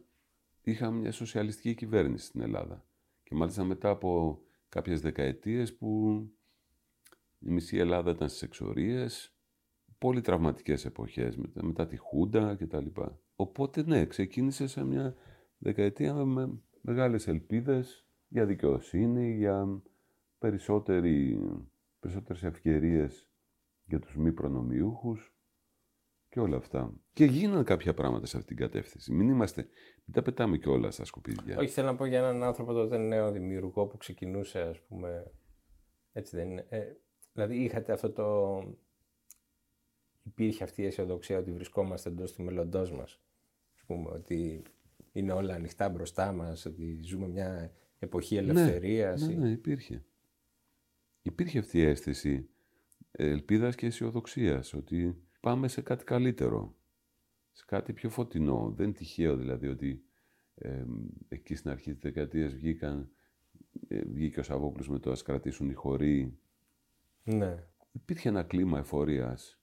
[0.71, 2.85] είχαμε μια σοσιαλιστική κυβέρνηση στην Ελλάδα.
[3.23, 6.11] Και μάλιστα μετά από κάποιες δεκαετίες που
[7.39, 9.35] η μισή Ελλάδα ήταν στις εξορίες,
[9.97, 12.85] πολύ τραυματικές εποχές, μετά, μετά τη Χούντα κτλ.
[13.35, 15.15] Οπότε ναι, ξεκίνησε σαν μια
[15.57, 19.81] δεκαετία με, με μεγάλες ελπίδες για δικαιοσύνη, για
[20.39, 21.39] περισσότερη,
[21.99, 23.29] περισσότερες ευκαιρίες
[23.85, 25.35] για τους μη προνομιούχους
[26.31, 26.93] και όλα αυτά.
[27.13, 29.13] Και γίνανε κάποια πράγματα σε αυτήν την κατεύθυνση.
[29.13, 29.61] Μην είμαστε,
[30.05, 31.57] μην τα πετάμε κιόλα στα σκουπίδια.
[31.57, 35.31] Όχι, θέλω να πω για έναν άνθρωπο τότε νέο δημιουργό που ξεκινούσε, ας πούμε,
[36.13, 36.65] έτσι δεν είναι.
[36.69, 36.81] Ε,
[37.33, 38.57] δηλαδή είχατε αυτό το...
[40.23, 43.21] Υπήρχε αυτή η αισιοδοξία ότι βρισκόμαστε εντός του μέλλοντός μας.
[43.75, 44.61] Ας πούμε, ότι
[45.11, 49.21] είναι όλα ανοιχτά μπροστά μας, ότι ζούμε μια εποχή ελευθερίας.
[49.21, 50.03] Ναι, ή- ναι, υπήρχε.
[51.21, 52.49] Υπήρχε αυτή η αίσθηση
[53.11, 56.75] ελπίδας και αισιοδοξίας ότι πάμε σε κάτι καλύτερο,
[57.51, 58.73] σε κάτι πιο φωτεινό.
[58.75, 60.03] Δεν είναι τυχαίο δηλαδή ότι
[60.55, 60.85] ε,
[61.27, 63.09] εκεί στην αρχή της δεκαετίας βγήκαν,
[63.87, 66.37] ε, βγήκε ο Σαββόπουλος με το «Ας κρατήσουν οι χωροί».
[67.23, 67.63] ναι.
[67.93, 69.59] Υπήρχε ένα κλίμα εφορίας.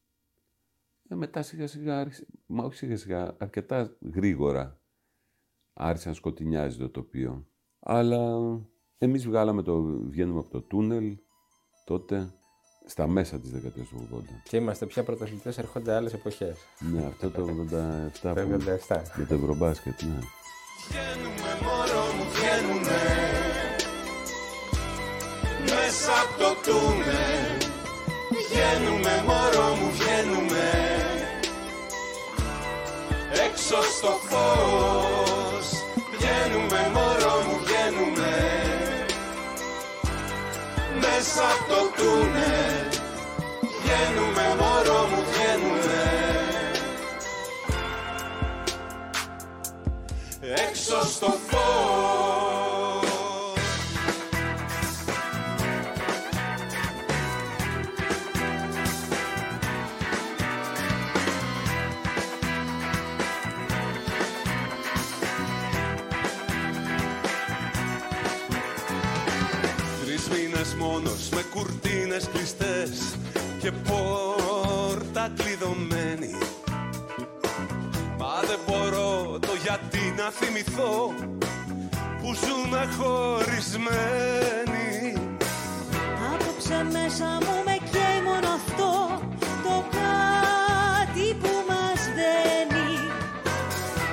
[1.08, 4.80] Ε, μετά σιγά σιγά, άρχισε, μα όχι σιγά σιγά, αρκετά γρήγορα
[5.72, 7.46] άρχισε να σκοτεινιάζει το τοπίο.
[7.78, 8.38] Αλλά
[8.98, 11.18] εμείς βγάλαμε το, βγαίνουμε από το τούνελ
[11.84, 12.34] τότε
[12.88, 14.42] στα μέσα της δεκαετίας του 80.
[14.48, 16.56] Και είμαστε πια πρωταθλητές, έρχονται άλλες εποχές.
[16.78, 19.02] Ναι, αυτό το 87 Το που, 87.
[19.14, 20.18] με το Ευρωμπάσκετ, ναι.
[20.88, 23.00] Βγαίνουμε μωρό μου βγαίνουμε
[25.60, 27.56] Μέσα από το τούνελ
[28.38, 30.66] Βγαίνουμε μωρό μου βγαίνουμε
[33.46, 35.66] Έξω στο φως
[36.12, 38.32] Βγαίνουμε μωρό μου βγαίνουμε
[41.00, 42.67] Μέσα από το τούνελ
[43.88, 46.02] Βγαίνουμε μωρό μου βγαίνουμε.
[50.68, 51.96] Έξω στο φως.
[70.04, 73.17] Τρεις μήνες μόνος με κουρτίνες κλειστές
[73.60, 76.32] και πόρτα κλειδωμένη.
[78.18, 81.14] Μα δεν μπορώ το γιατί να θυμηθώ
[82.20, 84.86] που ζούμε χωρισμένοι
[86.34, 89.20] Απόψε μέσα μου με καίει μόνο αυτό
[89.62, 92.90] Το κάτι που μας δένει.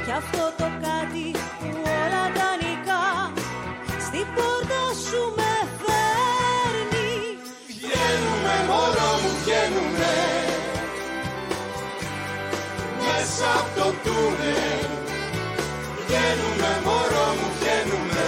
[0.05, 0.54] Κι αυτό
[13.37, 14.89] Μέσα από το τούνελ.
[16.05, 18.27] Βγαίνουμε μωρό μου βγαίνουμε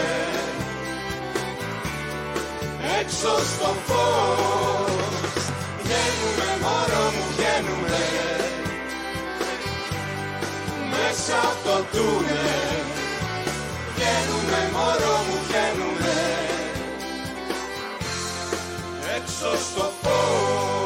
[3.00, 5.44] Έξω στο φως.
[5.84, 8.00] Βγαίνουμε μωρό μου βγαίνουμε
[10.90, 12.86] Μέσα από το τούνελ.
[13.96, 16.16] Βγαίνουμε μωρό μου βγαίνουμε
[19.16, 20.77] έξω στο φως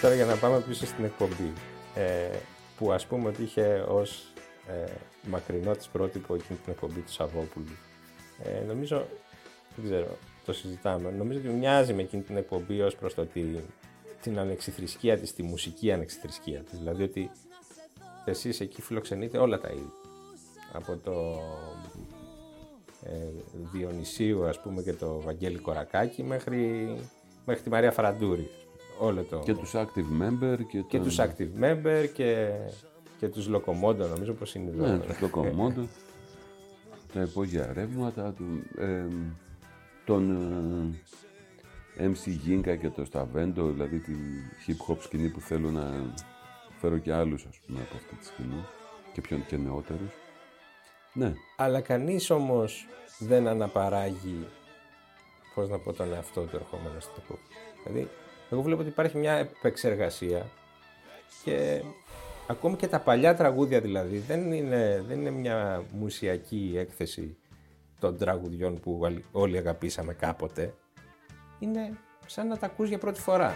[0.00, 1.52] Τώρα για να πάμε πίσω στην εκπομπή,
[1.94, 2.36] ε,
[2.76, 4.32] που ας πούμε ότι είχε ως
[4.66, 4.90] ε,
[5.28, 7.76] μακρινό της πρότυπο εκείνη την εκπομπή του Σαββόπουλου.
[8.42, 9.06] Ε, νομίζω,
[9.76, 13.64] δεν ξέρω, το συζητάμε, νομίζω ότι μοιάζει με εκείνη την εκπομπή ως προς το ότι
[14.22, 16.78] την ανεξιθρησκεία της, τη μουσική ανεξιθρησκεία της.
[16.78, 17.30] Δηλαδή ότι
[18.24, 19.92] εσείς εκεί φιλοξενείτε όλα τα είδη.
[20.72, 21.40] Από το
[23.04, 23.28] ε,
[23.72, 26.94] Διονυσίου ας πούμε και το Βαγγέλη Κορακάκη μέχρι,
[27.44, 28.50] μέχρι τη Μαρία Φαραντούρη.
[29.00, 29.38] Όλο το...
[29.38, 32.50] Και τους active member και, και τον- τους active member και,
[33.18, 34.86] και τους locomodo νομίζω πως είναι εδώ.
[34.86, 35.84] Ναι, τους Locomodo,
[37.12, 38.44] τα υπόγεια ρεύματα, του,
[38.78, 39.04] ε,
[40.04, 40.30] τον
[41.96, 44.16] ε, MC Ginga και το Stavendo, δηλαδή την
[44.66, 46.12] hip hop σκηνή που θέλω να
[46.80, 48.64] φέρω και άλλους ας πούμε από αυτή τη σκηνή
[49.12, 50.10] και πιο και νεότερους.
[51.12, 52.86] Ναι, Αλλά κανείς όμως
[53.18, 54.46] δεν αναπαράγει,
[55.54, 57.42] πώς να πω τον εαυτό του ερχόμενος στην εποχή.
[57.84, 58.08] Δηλαδή,
[58.50, 60.46] εγώ βλέπω ότι υπάρχει μια επεξεργασία
[61.44, 61.82] και
[62.46, 67.36] ακόμη και τα παλιά τραγούδια δηλαδή δεν είναι, δεν είναι μια μουσιακή έκθεση
[68.00, 70.74] των τραγουδιών που όλοι- όλοι αγαπήσαμε κάποτε.
[71.58, 73.54] Είναι σαν να τα ακούς για πρώτη φορά.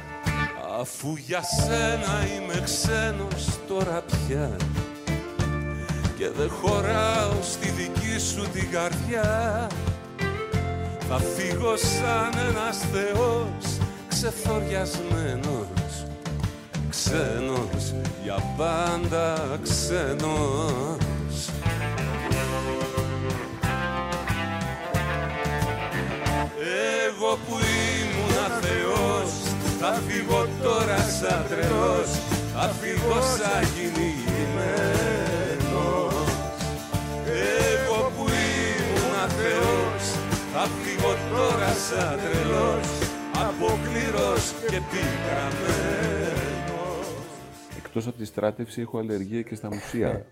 [0.78, 4.56] Αφού για σένα είμαι ξένος τώρα πια
[6.18, 9.66] Και δεν χωράω στη δική σου την καρδιά
[11.08, 13.78] Θα φύγω σαν ένας θεός
[14.24, 16.06] ξεθοριασμένος
[16.90, 21.48] Ξένος, για πάντα ξένος.
[27.06, 27.54] Εγώ που
[27.92, 29.30] ήμουν θεός
[29.80, 32.10] Θα φύγω τώρα σαν τρελός
[32.54, 36.28] Θα φύγω σαν κυνηγημένος
[37.62, 40.02] Εγώ που ήμουν θεός
[40.52, 42.88] Θα φύγω τώρα σαν τρελός
[43.58, 46.36] Αποκλήρος και πικραμένος
[47.76, 50.26] εκτός από τη στράτευση έχω αλλεργία και στα μουσεία.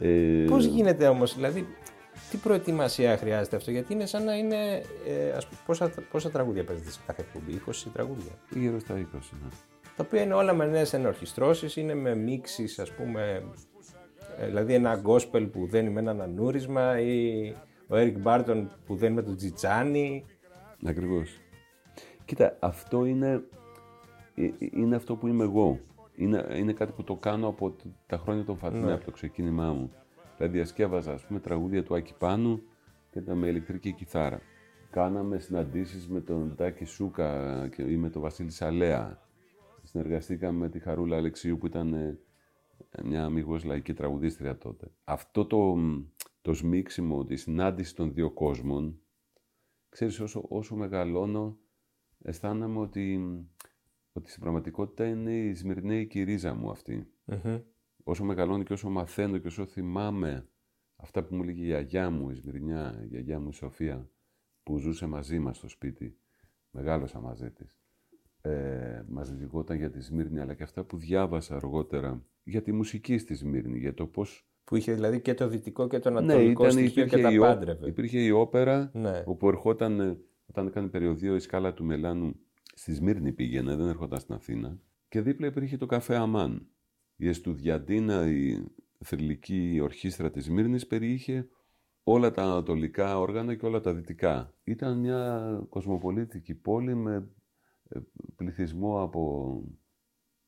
[0.00, 1.66] ε, Πώς γίνεται όμως, δηλαδή,
[2.30, 6.64] τι προετοιμασία χρειάζεται αυτό, γιατί είναι σαν να είναι, ε, ας πούμε, πόσα, πόσα τραγούδια
[6.64, 8.98] παίζετε σε κάθε εκπομπή, 20 τραγούδια; Γύρω στα 20,
[9.42, 9.48] ναι.
[9.96, 13.42] Τα οποία είναι όλα με νέες ενορχιστρώσεις, είναι με μίξεις, ας πούμε,
[14.38, 17.48] ε, δηλαδή ένα gospel που δένει με ένα ανούρισμα ή
[17.88, 20.24] ο Eric Barton που δένει με τον Τζιτζάνι.
[20.84, 21.40] Ακριβώς.
[22.24, 23.44] Κοίτα, αυτό είναι,
[24.34, 25.80] ε, ε, είναι αυτό που είμαι εγώ.
[26.14, 29.72] Είναι, είναι κάτι που το κάνω από τ- τα χρόνια των Φατινέ, από το ξεκίνημά
[29.72, 29.92] μου.
[30.36, 32.62] Δηλαδή, διασκεύαζα, ας πούμε, τραγούδια του Άκη Πάνου
[33.10, 34.40] και τα με ηλεκτρική κιθάρα.
[34.90, 39.20] Κάναμε συναντήσεις με τον Τάκη Σούκα και, ή με τον Βασίλη Σαλέα.
[39.82, 42.18] Συνεργαστήκαμε με τη Χαρούλα Αλεξίου που ήταν ε,
[43.04, 44.90] μια αμυγός λαϊκή τραγουδίστρια τότε.
[45.04, 45.76] Αυτό το,
[46.42, 49.00] το σμίξιμο, τη συνάντηση των δύο κόσμων,
[49.96, 51.58] ξέρεις, όσο, όσο μεγαλώνω,
[52.22, 53.18] αισθάνομαι ότι,
[54.12, 57.12] ότι στην πραγματικότητα είναι η Σμυρνέικη ρίζα μου αυτή.
[58.04, 60.48] Όσο μεγαλώνω και όσο μαθαίνω και όσο θυμάμαι
[60.96, 64.10] αυτά που μου έλεγε η γιαγιά μου, η Σμυρνιά, η γιαγιά μου η Σοφία,
[64.62, 66.18] που ζούσε μαζί μας στο σπίτι,
[66.70, 67.78] μεγάλωσα μαζί της.
[68.40, 73.18] Ε, μας διηγόταν για τη Σμύρνη, αλλά και αυτά που διάβασα αργότερα για τη μουσική
[73.18, 76.62] στη Σμύρνη, για το πώς Που είχε δηλαδή και το δυτικό και το ναι, ανατολικό
[76.64, 77.86] ήταν, στοιχείο και τα η, ό- πάντρευε.
[77.88, 79.22] υπήρχε η όπερα Ναι.
[79.26, 82.34] όπου ερχόταν, ε, όταν έκανε περιοδίο η σκάλα του Μελάνου,
[82.74, 84.78] στη Σμύρνη πήγαινε, δεν ερχόταν στην Αθήνα.
[85.08, 86.66] Και δίπλα υπήρχε το καφέ Αμάν.
[87.16, 88.64] Η Εστουδιαντίνα, η
[89.04, 91.48] θρηλυκή ορχήστρα της Σμύρνης, περιείχε
[92.02, 94.54] όλα τα ανατολικά όργανα και όλα τα δυτικά.
[94.64, 97.28] Ήταν μια κοσμοπολίτικη πόλη με
[97.88, 97.98] ε,
[98.36, 99.62] πληθυσμό από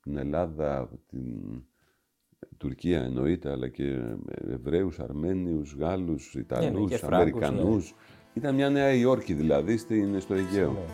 [0.01, 1.63] την Ελλάδα, από την
[2.59, 7.95] Τουρκία εννοείται, αλλά και ε, Εβραίους, Αρμένιους, Γάλλους, Ιταλούς, Ναι, και Φράγκους, Αμερικανούς.
[8.35, 10.85] Ήταν μια Νέα Υόρκη δηλαδή στην, στο Αιγαίο.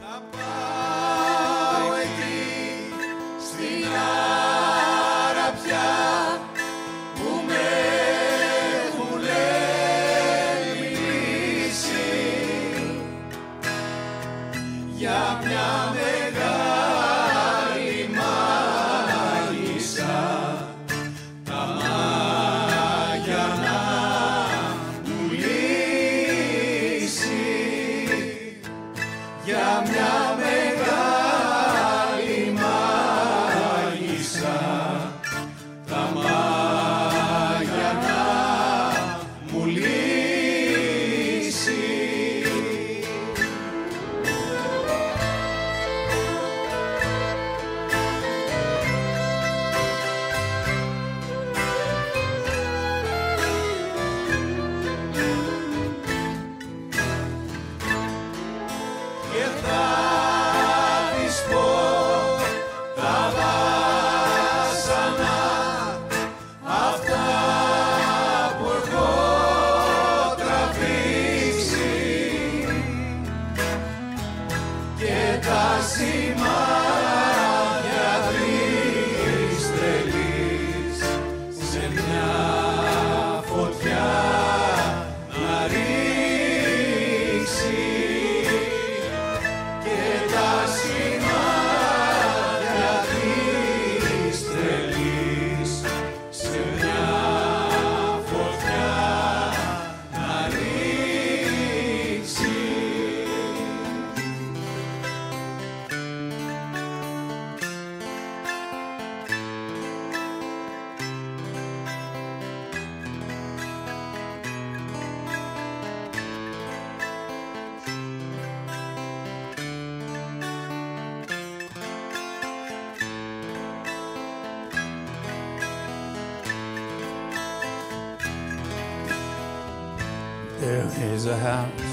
[131.44, 131.84] 他啊。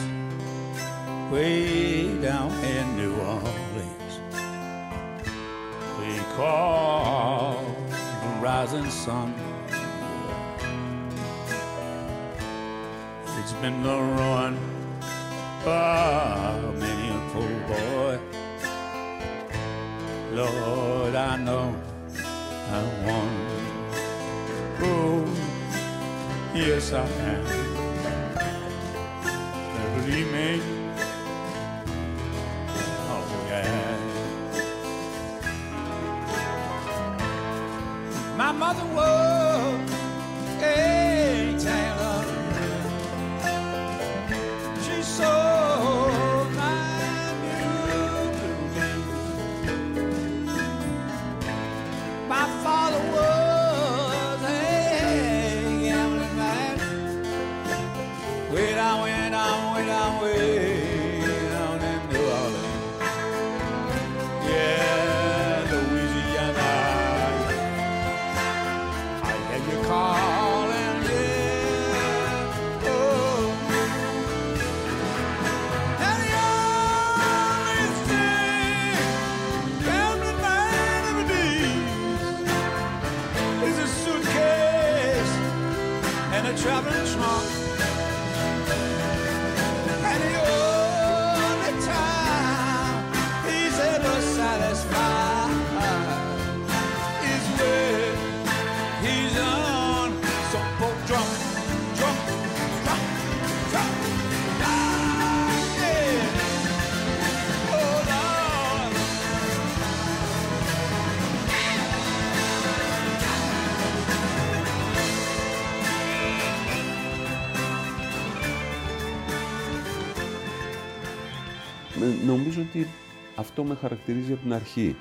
[123.61, 124.95] Αυτό με χαρακτηρίζει από την αρχή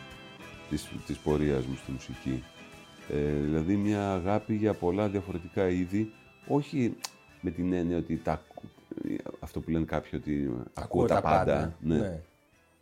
[0.70, 2.42] της, της πορείας μου στη μουσική.
[3.08, 6.12] Ε, δηλαδή μια αγάπη για πολλά διαφορετικά είδη,
[6.48, 6.96] όχι
[7.40, 8.68] με την έννοια ότι τα, ακού-
[9.40, 11.76] αυτό που λένε κάποιοι ότι ακούω, τα, πάντα.
[11.80, 12.22] Ναι.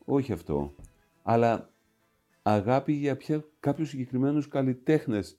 [0.05, 0.75] Όχι αυτό.
[1.23, 1.71] Αλλά
[2.43, 5.39] αγάπη για πια κάποιους συγκεκριμένους καλλιτέχνες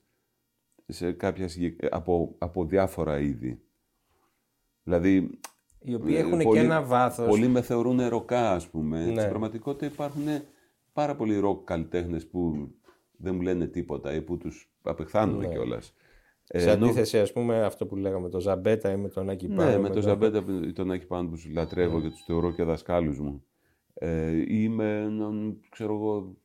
[0.87, 3.61] σε κάποια, συγκεκ- από, από διάφορα είδη.
[4.83, 5.39] Δηλαδή,
[5.81, 7.27] Οι οποίοι ε, έχουν πολλοί- και ένα βάθος.
[7.27, 9.05] Πολλοί με θεωρούν ροκά, ας πούμε.
[9.05, 9.13] Ναι.
[9.19, 10.23] Στην πραγματικότητα υπάρχουν
[10.93, 12.69] πάρα πολλοί ροκ καλλιτέχνες που
[13.17, 15.47] δεν μου λένε τίποτα ή που τους απεχθάνουν Ναι.
[15.47, 15.93] κιόλας.
[16.43, 19.47] Σε Ε, ενώ- αντίθεση, ας πούμε, αυτό που λέγαμε, το Ζαμπέτα ή με τον Άκη
[19.47, 19.69] Πάνο.
[19.69, 22.03] ναι, με τον Ζαμπέτα ή τον Άκη Πάνο που τους λατρεύω Ναι.
[22.03, 23.43] και τους θεωρώ και δασκάλους μου.
[23.93, 26.35] Ε, ή με έναν, ξέρω εγώ,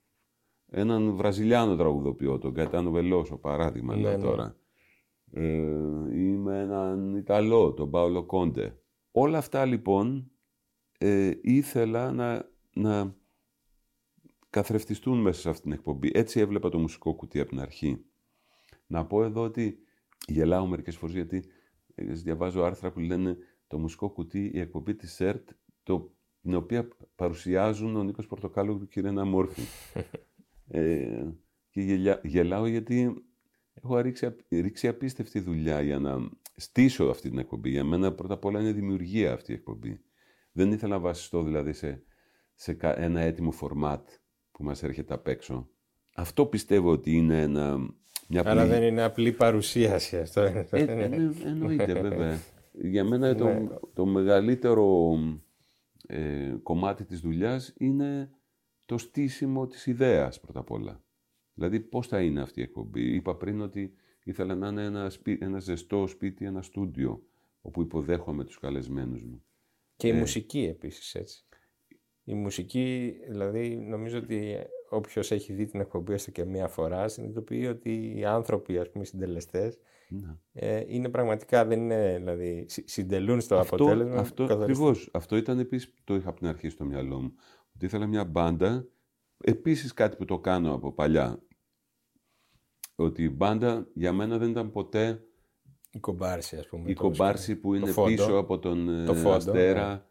[0.70, 4.22] έναν Βραζιλιάνο τραγουδοποιό, τον Κατάνο Βελόσο, παράδειγμα Ναι, λέω ναι.
[4.22, 4.56] τώρα.
[5.32, 5.42] Ε,
[6.14, 8.76] ή με έναν Ιταλό, τον Πάολο Κόντε.
[9.16, 10.30] Όλα αυτά λοιπόν
[10.98, 13.14] ε, ήθελα να, να
[14.50, 16.10] καθρεφτιστούν μέσα σε αυτήν την εκπομπή.
[16.14, 18.04] Έτσι έβλεπα το μουσικό κουτί από την αρχή.
[18.86, 19.78] Να πω εδώ ότι
[20.26, 21.44] γελάω μερικές φορές γιατί
[21.94, 25.48] ε, διαβάζω άρθρα που λένε το μουσικό κουτί, η εκπομπή της ΣΕΡΤ,
[25.82, 29.62] το, την οποία παρουσιάζουν ο Νίκος Πορτοκάλου και η Ρένα Μόρφη.
[30.68, 31.26] ε,
[31.70, 33.24] και γελιά- γελάω γιατί
[33.74, 37.70] έχω ρίξει, απ- ρίξει απίστευτη δουλειά για να στήσω αυτή την εκπομπή.
[37.70, 40.00] Για μένα πρώτα απ' όλα είναι δημιουργία αυτή η εκπομπή.
[40.52, 42.02] Δεν ήθελα να βασιστώ δηλαδή σε,
[42.54, 44.08] σε κα- ένα έτοιμο φορμάτ
[44.52, 45.68] που μας έρχεται απ' έξω.
[46.14, 47.76] Αυτό πιστεύω ότι είναι ένα,
[48.28, 50.40] μια Άρα πλή- δεν είναι απλή παρουσίαση αυτό.
[50.40, 51.04] ε, ε,
[51.44, 52.38] εννοείται βέβαια.
[52.72, 53.34] Για μένα Ναι.
[53.34, 55.18] το, το μεγαλύτερο
[56.06, 58.30] ε, κομμάτι της δουλειάς είναι
[58.84, 61.02] το στήσιμο της ιδέας πρώτα απ' όλα.
[61.54, 63.14] Δηλαδή πώς θα είναι αυτή η εκπομπή.
[63.14, 63.94] Είπα πριν ότι
[64.24, 67.22] ήθελα να είναι ένα, σπί- ένα ζεστό σπίτι, ένα στούντιο
[67.62, 69.44] όπου υποδέχομαι τους καλεσμένους μου.
[69.96, 70.14] Και η Ε.
[70.18, 71.44] μουσική επίσης έτσι.
[72.24, 74.56] Η μουσική, δηλαδή, νομίζω ότι
[74.90, 79.04] όποιος έχει δει την εκπομπή έστω και μία φορά, συνειδητοποιεί ότι οι άνθρωποι, ας πούμε,
[79.04, 80.36] οι συντελεστές, Ναι.
[80.52, 84.16] ε, είναι πραγματικά, δεν είναι, δηλαδή, συ- συντελούν στο αποτέλεσμα.
[84.20, 84.64] Αυτό καθοριστικά.
[84.88, 85.08] ακριβώς.
[85.12, 87.34] Αυτό ήταν επίσης που το είχα από την αρχή στο μυαλό μου.
[87.74, 88.86] Ότι ήθελα μια μπάντα,
[89.44, 91.42] επίσης κάτι που το κάνω από παλιά.
[92.94, 95.24] Ότι η μπάντα για μένα δεν ήταν ποτέ
[95.90, 96.90] Η κομπάρση, ας πούμε.
[96.90, 98.08] η το- κομπάρση που είναι φόντο.
[98.08, 100.02] πίσω από τον ε, Το φόντο, Αστέρα ναι.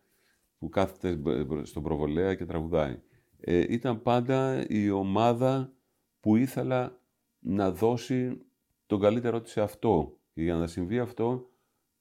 [0.57, 2.99] που κάθεται μπ- μπ- στον προβολέα και τραγουδάει.
[3.39, 5.73] Ε, ήταν πάντα η ομάδα
[6.19, 6.99] που ήθελα
[7.39, 8.37] να δώσει
[8.85, 10.17] τον καλύτερό της σε αυτό.
[10.33, 11.49] Και για να συμβεί αυτό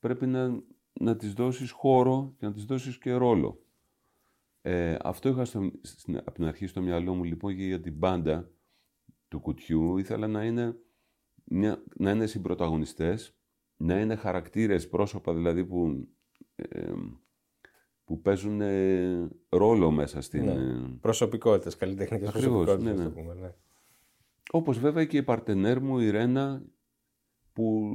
[0.01, 0.63] πρέπει να,
[0.93, 3.61] να της δώσεις χώρο και να της δώσεις και ρόλο.
[4.63, 7.93] Ε, αυτό είχα στο, στην, από την αρχή στο μυαλό μου λοιπόν και για την
[7.95, 8.51] μπάντα
[9.33, 10.77] του κουτιού ήθελα να είναι,
[11.45, 13.37] μια, να είναι συμπροταγωνιστές,
[13.77, 16.09] να είναι χαρακτήρες, πρόσωπα δηλαδή που
[16.57, 16.93] ε,
[18.05, 20.45] που παίζουν ε, ρόλο μέσα στην...
[20.45, 20.53] Ναι.
[20.53, 23.15] ε, Προσωπικότητες, καλλιτεχνικές Ακριβώς, προσωπικότητες, ναι, ναι, ναι.
[23.15, 23.55] το πούμε, ναι.
[24.53, 26.65] Όπως βέβαια και η παρτενέρ μου, η Ρένα,
[27.53, 27.91] που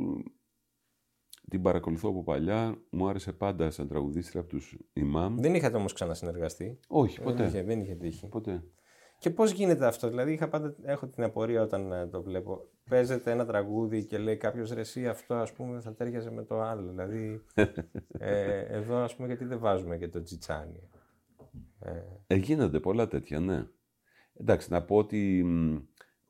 [1.49, 5.37] την παρακολουθώ από παλιά, μου άρεσε πάντα σαν τραγουδίστρια από τους Ιμάμ.
[5.39, 7.45] Δεν είχατε όμως ξανασυνεργαστεί; Όχι, Δεν ποτέ.
[7.45, 8.27] είχε, δεν είχε τύχει.
[8.27, 8.63] Ποτέ.
[9.19, 12.69] Και πώς γίνεται αυτό, δηλαδή είχα πάντα, έχω την απορία όταν ε, το βλέπω.
[12.89, 16.61] Παίζεται ένα τραγούδι και λέει κάποιος ρε εσύ αυτό ας πούμε θα τέριαζε με το
[16.61, 16.89] άλλο.
[16.89, 17.43] Δηλαδή
[18.19, 20.89] ε, εδώ ας πούμε γιατί δεν βάζουμε και το τζιτσάνι.
[21.79, 23.67] Ε, Ε, γίνονται πολλά τέτοια, ναι.
[24.33, 25.75] Εντάξει, να πω ότι μ,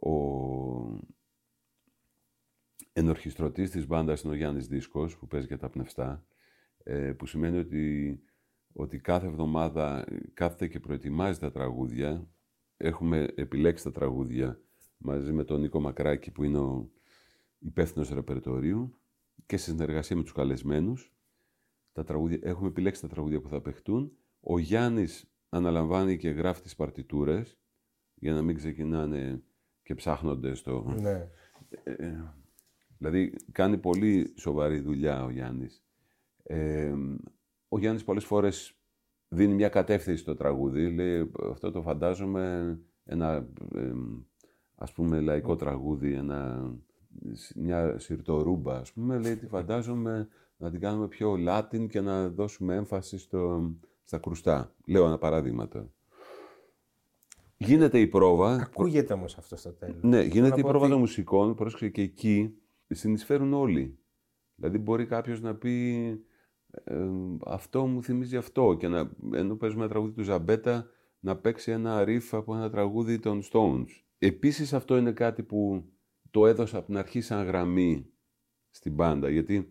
[0.09, 1.01] ο
[2.93, 6.25] ενορχιστρωτής της μπάντας είναι ο Γιάννης Δίσκος, που παίζει και τα πνευστά,
[6.83, 8.19] ε, που σημαίνει ότι,
[8.73, 12.27] ότι κάθε εβδομάδα κάθεται και προετοιμάζει τα τραγούδια.
[12.77, 14.59] Έχουμε επιλέξει τα τραγούδια
[14.97, 16.89] μαζί με τον Νίκο Μακράκη, που είναι ο
[17.59, 18.99] υπεύθυνος ρεπερτορίου
[19.45, 21.13] και σε συνεργασία με τους καλεσμένους.
[21.91, 24.11] Τα τραγούδια, έχουμε επιλέξει τα τραγούδια που θα παιχτούν.
[24.39, 27.57] Ο Γιάννης αναλαμβάνει και γράφει τις παρτιτούρες
[28.15, 29.43] για να μην ξεκινάνε
[29.83, 30.95] και ψάχνονται στο...
[30.99, 31.29] ναι.
[31.83, 32.33] Ε,
[32.97, 35.83] δηλαδή κάνει πολύ σοβαρή δουλειά ο Γιάννης.
[36.43, 36.93] Ε,
[37.67, 38.76] ο Γιάννης πολλές φορές
[39.29, 40.89] δίνει μια κατεύθυνση στο τραγούδι.
[40.89, 43.91] Λέει αυτό το φαντάζομαι ένα ε,
[44.75, 46.71] ας πούμε λαϊκό τραγούδι, ένα,
[47.55, 49.17] μια σιρτορούμπα ας πούμε.
[49.19, 53.71] Λέει τι φαντάζομαι να την κάνουμε πιο Latin και να δώσουμε έμφαση στο,
[54.03, 54.73] στα κρουστά.
[54.85, 55.91] Λέω ένα παράδειγμα τώρα.
[57.57, 58.53] Γίνεται η πρόβα.
[58.53, 60.01] Ακούγεται όμως αυτό στο τέλος.
[60.01, 62.53] Ναι, Θέλω γίνεται να η πω πρόβα ότι- των μουσικών, πρόσεξε και εκεί
[62.87, 63.97] συνεισφέρουν όλοι.
[64.55, 66.25] Δηλαδή μπορεί κάποιος να πει
[66.83, 67.07] ε,
[67.45, 70.89] αυτό μου θυμίζει αυτό και να, ενώ παίζουμε ένα τραγούδι του Ζαμπέτα
[71.19, 73.87] να παίξει ένα ριφ από ένα τραγούδι των Stones.
[74.17, 75.83] Επίσης αυτό είναι κάτι που
[76.31, 78.09] το έδωσα από την αρχή σαν γραμμή
[78.69, 79.69] στην μπάντα, γιατί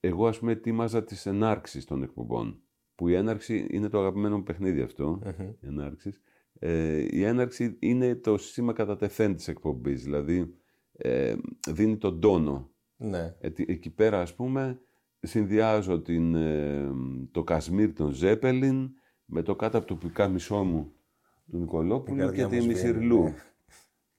[0.00, 2.62] εγώ ας πούμε ετοίμαζα τις ενάρξεις των εκπομπών,
[2.94, 5.20] που η έναρξη είναι το αγαπημένο μου παιχνίδι αυτό,
[5.60, 6.20] η έναρξης.
[6.58, 10.54] Ε, η έναρξη είναι το σήμα κατά τεθέν της εκπομπής, δηλαδή
[10.92, 11.34] ε,
[11.68, 12.70] δίνει τον τόνο.
[12.96, 13.36] Ναι.
[13.40, 14.80] Ε, τι- εκεί πέρα, ας πούμε,
[15.26, 16.90] συνδυάζω την, ε,
[17.30, 18.90] το Κασμίρ των Ζέπελιν
[19.24, 20.92] με το κάτω από το πουκάμισό μου
[21.50, 23.22] του Η Νικολόπουλου καρδιά και μου τη σβήνει, Μισιρλού.
[23.22, 23.34] ναι.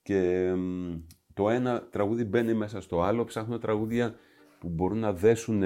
[0.01, 1.01] Και εμ,
[1.34, 3.24] το ένα τραγούδι μπαίνει μέσα στο άλλο.
[3.24, 4.16] Ψάχνω τραγούδια
[4.60, 5.64] που μπορούν να δέσουν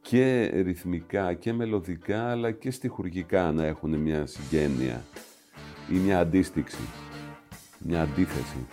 [0.00, 5.02] και ρυθμικά και μελωδικά αλλά και στιχουργικά να έχουν μια συγγένεια
[5.90, 6.82] ή μια αντίστοιξη,
[7.78, 8.66] μια αντίθεση.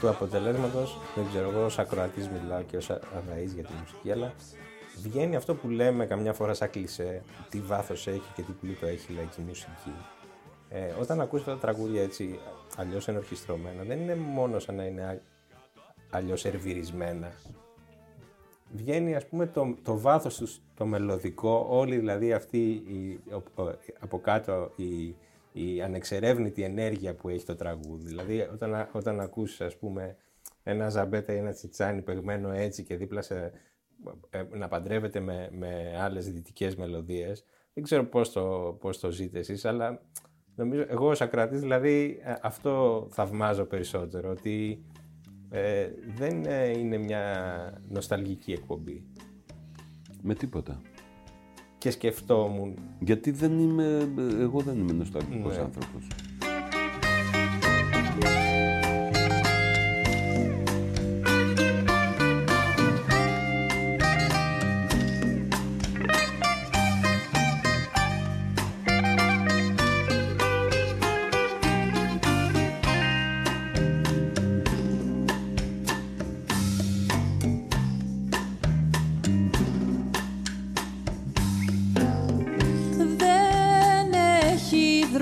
[0.00, 4.32] Του αποτελέσματος, δεν ξέρω εγώ, ως ακροατής μιλάω και ως αδαή για τη μουσική, αλλά
[5.02, 9.12] βγαίνει αυτό που λέμε καμιά φορά σαν κλισέ, τι βάθος έχει και τι πλούτο έχει
[9.12, 9.92] η λαϊκή μουσική.
[10.68, 12.38] Ε, όταν ακούς αυτά τα τραγούδια έτσι
[12.76, 15.22] αλλιώς ενορχιστρωμένα, δεν είναι μόνο σαν να είναι
[16.10, 17.32] αλλιώς ερβυρισμένα.
[18.72, 23.78] Βγαίνει ας πούμε το, το βάθος τους, το μελωδικό, όλη δηλαδή αυτή η, ο- ο-
[23.98, 25.14] από κάτω η,
[25.56, 28.06] η ανεξερεύνητη ενέργεια που έχει το τραγούδι.
[28.06, 30.16] Δηλαδή όταν, α- όταν ακούσεις ας πούμε
[30.62, 33.52] ένα ζαμπέτα ή ένα τσιτσάνι παιγμένο έτσι και δίπλα σε,
[34.30, 37.44] ε, να παντρεύεται με, με άλλες δυτικές μελωδίες,
[37.74, 40.00] δεν ξέρω πώς το, πώς το ζείτε εσείς, αλλά
[40.54, 44.84] νομίζω εγώ ως ακροατής δηλαδή ε, αυτό θαυμάζω περισσότερο, ότι
[45.50, 49.04] ε, δεν ε, είναι μια νοσταλγική εκπομπή.
[50.22, 50.80] Με τίποτα.
[51.84, 54.08] Και σκεφτόμουν, Γιατί δεν είμαι,
[54.40, 55.62] εγώ δεν είμαι νοσταλγικός Ναι.
[55.62, 56.06] άνθρωπος.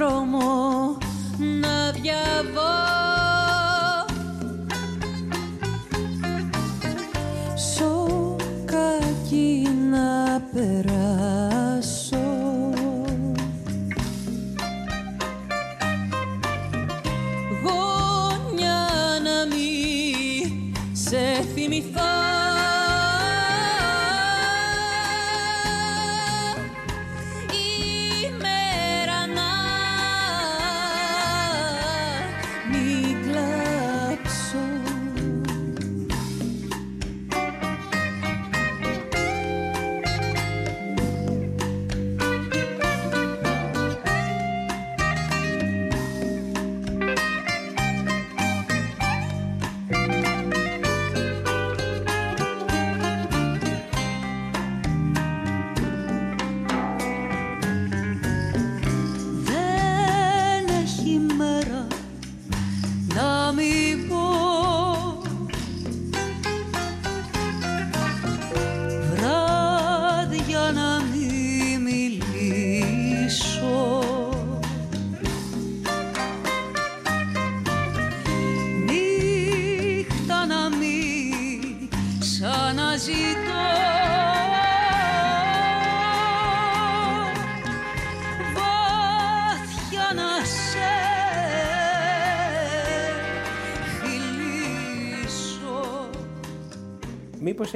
[0.03, 0.62] promo.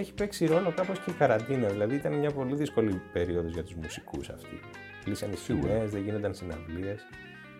[0.00, 1.68] Έχει παίξει ρόλο κάπως και η καραντίνα.
[1.68, 4.60] Δηλαδή ήταν μια πολύ δύσκολη περίοδος για τους μουσικούς αυτή.
[5.04, 7.00] Κλείσαν οι σκηνές, δεν γίνονταν συναυλίες.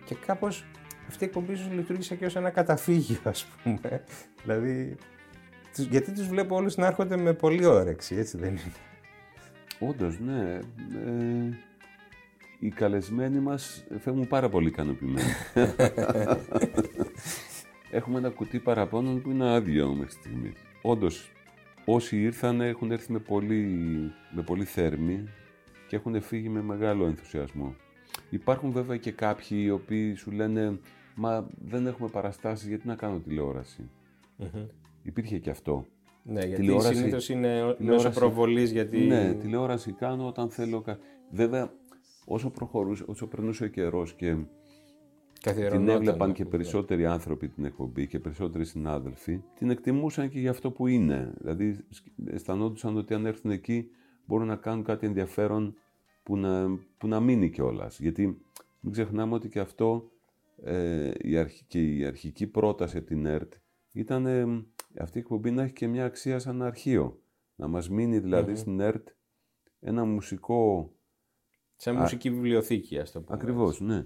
[0.05, 0.65] Και κάπως
[1.07, 4.03] αυτή η εκπομπή σου λειτουργήσε και ως ένα καταφύγιο, ας πούμε.
[4.43, 4.95] δηλαδή,
[5.75, 8.71] τους- γιατί τους βλέπω όλους να έρχονται με πολύ όρεξη, έτσι δεν είναι.
[9.79, 10.59] Όντως, ναι.
[11.05, 11.57] Ε,
[12.59, 15.27] οι καλεσμένοι μας φεύγουν πάρα πολύ ικανοποιημένοι.
[17.91, 20.53] Έχουμε ένα κουτί παραπώνων που είναι άδειο μέχρι στιγμή.
[20.81, 21.31] Όντως,
[21.89, 23.65] όσοι ήρθαν έχουν έρθει με πολύ,
[24.31, 25.27] με πολύ θέρμη
[25.87, 27.75] και έχουν φύγει με μεγάλο ενθουσιασμό.
[28.29, 30.79] Υπάρχουν βέβαια και κάποιοι οι οποίοι σου λένε
[31.15, 33.89] «Μα δεν έχουμε παραστάσεις, γιατί να κάνω τηλεόραση».
[35.03, 35.85] Υπήρχε και αυτό.
[36.23, 38.97] Ναι, γιατί Τηλεόραση- συνήθως είναι μέσω τηλεόραση- προβολής, γιατί...
[38.99, 40.81] Ναι, τηλεόραση κάνω όταν θέλω.
[40.81, 40.97] κα-
[41.31, 41.73] Βέβαια,
[42.25, 44.35] όσο προχωρούσε, όσο περνούσε ο καιρός και
[45.41, 46.49] την καθιερωνόταν, έβλεπαν ναι, και ναι.
[46.49, 51.33] περισσότεροι άνθρωποι την εκπομπή και περισσότεροι συνάδελφοι, την εκτιμούσαν και για αυτό που είναι.
[51.37, 53.89] Δηλαδή, σκ- αισθανόντουσαν ότι αν έρθουν εκεί
[54.25, 55.75] μπορούν να κάνουν κάτι ενδιαφέρον
[56.23, 57.99] που να, που να μείνει κιόλας.
[57.99, 58.41] Γιατί
[58.79, 60.11] μην ξεχνάμε ότι και αυτό
[60.63, 63.53] ε, η αρχ- και η αρχική πρόταση από την ΕΡΤ
[63.93, 64.65] ήταν ε,
[64.99, 67.19] αυτή η εκπομπή να έχει και μια αξία σαν αρχείο.
[67.55, 69.07] Να μας μείνει δηλαδή στην ΕΡΤ
[69.79, 70.91] ένα μουσικό...
[71.75, 73.37] Σαν μουσική βιβλιοθήκη, ας το πούμε.
[73.37, 74.05] Ακριβώς, ναι.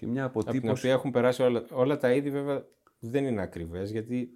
[0.00, 0.80] Και μια Από την αποτύπωση...
[0.80, 2.66] οποία έχουν περάσει όλα, όλα τα είδη, βέβαια
[2.98, 4.30] δεν είναι ακριβές, γιατί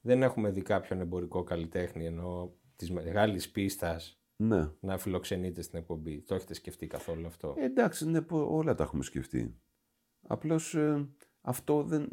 [0.00, 4.70] δεν έχουμε δει κάποιον εμπορικό καλλιτέχνη ενώ της μεγάλης πίστας Ναι.
[4.80, 6.22] να φιλοξενείτε στην εκπομπή.
[6.22, 9.60] Το έχετε σκεφτεί καθόλου αυτό; Ε, εντάξει, ναι, πο- όλα τα έχουμε σκεφτεί.
[10.26, 11.08] Απλώς ε,
[11.40, 12.08] αυτό δεν...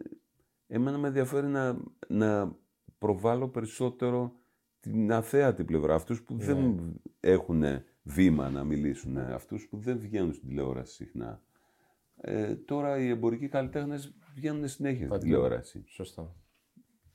[0.67, 1.77] Εμένα με ενδιαφέρει να,
[2.07, 2.57] να
[2.97, 4.36] προβάλλω περισσότερο
[4.80, 5.93] την αθέατη πλευρά.
[5.95, 7.63] Αυτούς που δεν έχουν
[8.03, 9.17] βήμα να μιλήσουν.
[9.17, 11.41] Αυτούς που δεν βγαίνουν στην τηλεόραση συχνά.
[12.22, 15.84] Ε, τώρα οι εμπορικοί καλλιτέχνες βγαίνουν συνέχεια στην τηλεόραση.
[15.88, 16.36] Σωστό.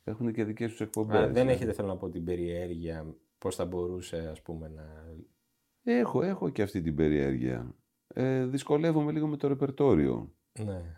[0.05, 1.17] Έχουν και δικές τους εκπομπές.
[1.17, 1.53] Α, δεν ε.
[1.53, 4.85] έχετε, θέλω να πω, την περιέργεια πώς θα μπορούσε, ας πούμε, να...
[5.83, 7.75] Έχω, έχω και αυτή την περιέργεια.
[8.07, 10.35] Ε, δυσκολεύομαι λίγο με το ρεπερτόριο.
[10.65, 10.97] Ναι.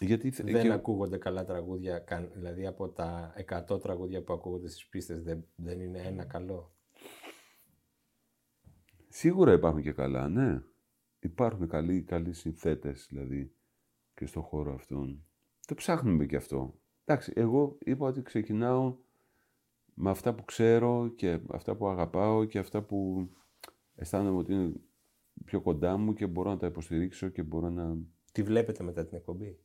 [0.00, 3.34] Γιατί θε- Δεν και- ακούγονται καλά τραγούδια, καν- δηλαδή από τα
[3.70, 6.74] 100 τραγούδια που ακούγονται στις πίστες δεν, δεν είναι ένα καλό;
[9.08, 10.62] Σίγουρα υπάρχουν και καλά, ναι.
[11.22, 13.52] Υπάρχουν καλοί, καλοί συνθέτες, δηλαδή,
[14.14, 15.24] και στον χώρο αυτόν.
[15.66, 16.80] Το ψάχνουμε και αυτό.
[17.04, 18.96] Εντάξει, εγώ είπα ότι ξεκινάω
[19.94, 23.28] με αυτά που ξέρω και αυτά που αγαπάω και αυτά που
[23.94, 24.72] αισθάνομαι ότι είναι
[25.44, 27.96] πιο κοντά μου και μπορώ να τα υποστηρίξω και μπορώ να...
[28.32, 29.58] Τι βλέπετε μετά την εκπομπή;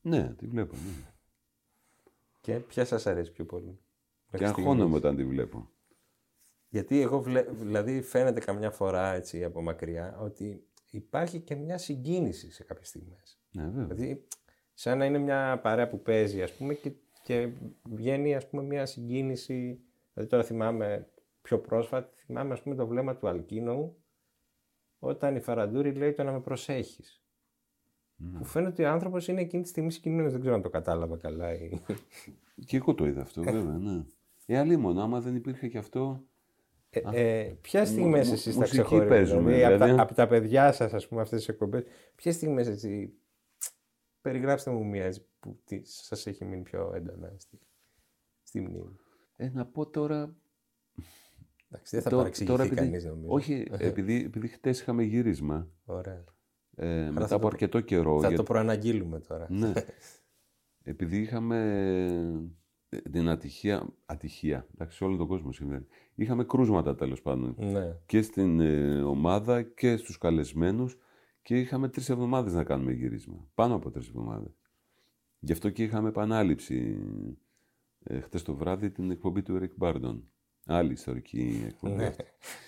[0.00, 1.12] Ναι, τη βλέπω, ναι.
[2.40, 4.96] και ποια σας αρέσει πιο πολύ; Και μέχρι αγχώνομαι στιγμής.
[4.98, 5.70] όταν τη βλέπω.
[6.68, 7.42] Γιατί εγώ βλέ...
[7.42, 13.40] δηλαδή φαίνεται καμιά φορά έτσι από μακριά ότι υπάρχει και μια συγκίνηση σε κάποιες στιγμές.
[13.50, 13.86] Ναι, βέβαια.
[13.94, 14.26] Δηλαδή
[14.74, 18.86] σαν να είναι μια παρέα που παίζει ας πούμε και, και βγαίνει ας πούμε μια
[18.86, 19.80] συγκίνηση.
[20.12, 21.08] Δηλαδή τώρα θυμάμαι
[21.42, 23.96] πιο πρόσφατα, θυμάμαι ας πούμε το βλέμμα του Αλκίνου
[24.98, 27.22] όταν η Φαραντούρη λέει το να με προσέχεις.
[28.38, 30.32] Που φαίνεται ότι ο άνθρωπος είναι εκείνη τη στιγμή συγκινημένος.
[30.32, 31.52] Δεν ξέρω αν το κατάλαβα καλά.
[31.54, 31.80] Ή...
[32.66, 34.04] Και εγώ το είδα αυτό, βέβαια, ναι.
[34.46, 36.24] Ε, αλίμονο, άμα δεν υπήρχε και αυτό,
[36.90, 40.00] Ε, ε, Ποιε στιγμές μου- εσείς τα μουσική ξεχωρίζετε, παίζουμε, δηλαδή, από, τα, δηλαδή.
[40.02, 41.84] απ' τα παιδιά σας, ας πούμε, αυτές τις εκπομπές,
[42.14, 43.12] ποιε στιγμές έτσι.
[44.20, 47.58] Περιγράψτε μου μία έτσι, που σας έχει μείνει πιο έντονα στη,
[48.42, 48.96] στη μνήμη.
[49.36, 50.36] Ε, να πω τώρα...
[51.70, 53.32] Εντάξει, δεν θα τώρα- παρεξηγηθεί τώρα επειδή- κανείς, νομίζω.
[53.34, 56.24] Όχι, επειδή, επειδή χτες είχαμε γύρισμα, Ωραία.
[56.76, 58.20] ε, θα μετά το από προ- αρκετό καιρό.
[58.20, 59.46] Θα για- το προαναγγείλουμε τώρα.
[59.50, 59.72] Ναι.
[60.82, 61.56] Επειδή είχαμε
[62.06, 62.50] ε,
[63.12, 65.86] την ατυχία, ατυχία, εντάξει, σε όλο τον κόσμο συμβαίνει.
[66.14, 67.96] Είχαμε κρούσματα τέλος πάντων ναι.
[68.06, 70.98] και στην ε, ομάδα και στους καλεσμένους
[71.42, 73.48] και είχαμε τρεις εβδομάδες να κάνουμε γύρισμα.
[73.54, 74.58] Πάνω από τρεις εβδομάδες.
[75.38, 76.98] Γι' αυτό και είχαμε επανάληψη
[78.02, 80.20] ε, χτες το βράδυ την εκπομπή του Eric Bardon.
[80.66, 81.94] Άλλη ιστορική εκπομπή.
[81.94, 82.14] ναι.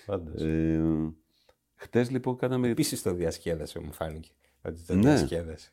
[0.07, 0.41] Όντως.
[0.41, 1.13] Ε,
[1.75, 2.67] χτες λοιπόν κάναμε...
[2.67, 4.29] Επίσης το διασκέδασε, μου φάνηκε.
[4.61, 5.01] Ότι το Ναι.
[5.01, 5.71] διασκέδασε.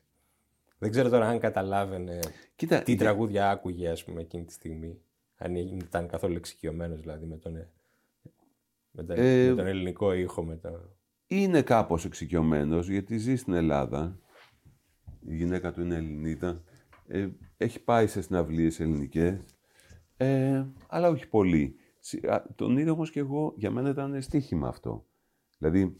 [0.79, 2.19] Δεν ξέρω τώρα αν καταλάβαινε
[2.55, 5.01] Κοίτα, τι για- τραγούδια άκουγε, ας πούμε, εκείνη τη στιγμή.
[5.37, 7.53] Αν ήταν καθόλου εξοικειωμένος δηλαδή με τον,
[8.91, 10.43] με, τον, Ε, με τον ελληνικό ήχο.
[10.43, 10.69] Με το...
[11.27, 14.19] είναι κάπως εξοικειωμένος γιατί ζει στην Ελλάδα.
[15.27, 16.63] Η γυναίκα του είναι Ελληνίδα.
[17.07, 17.27] Ε,
[17.57, 19.39] έχει πάει σε συναυλίες ελληνικές.
[20.17, 21.75] Ε, αλλά όχι πολύ.
[21.99, 25.05] Συ- α, Τον είδα όμως και εγώ, για μένα ήταν στοίχημα αυτό.
[25.57, 25.99] Δηλαδή,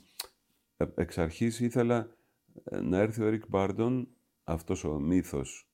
[0.78, 2.08] ε, εξ αρχής ήθελα
[2.64, 4.06] ε, να έρθει ο Eric Bardon,
[4.50, 5.70] αυτός ο μύθος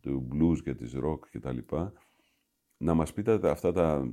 [0.00, 1.92] του blues και της rock και τα λοιπά,
[2.76, 4.12] να μας πει τα, αυτά τα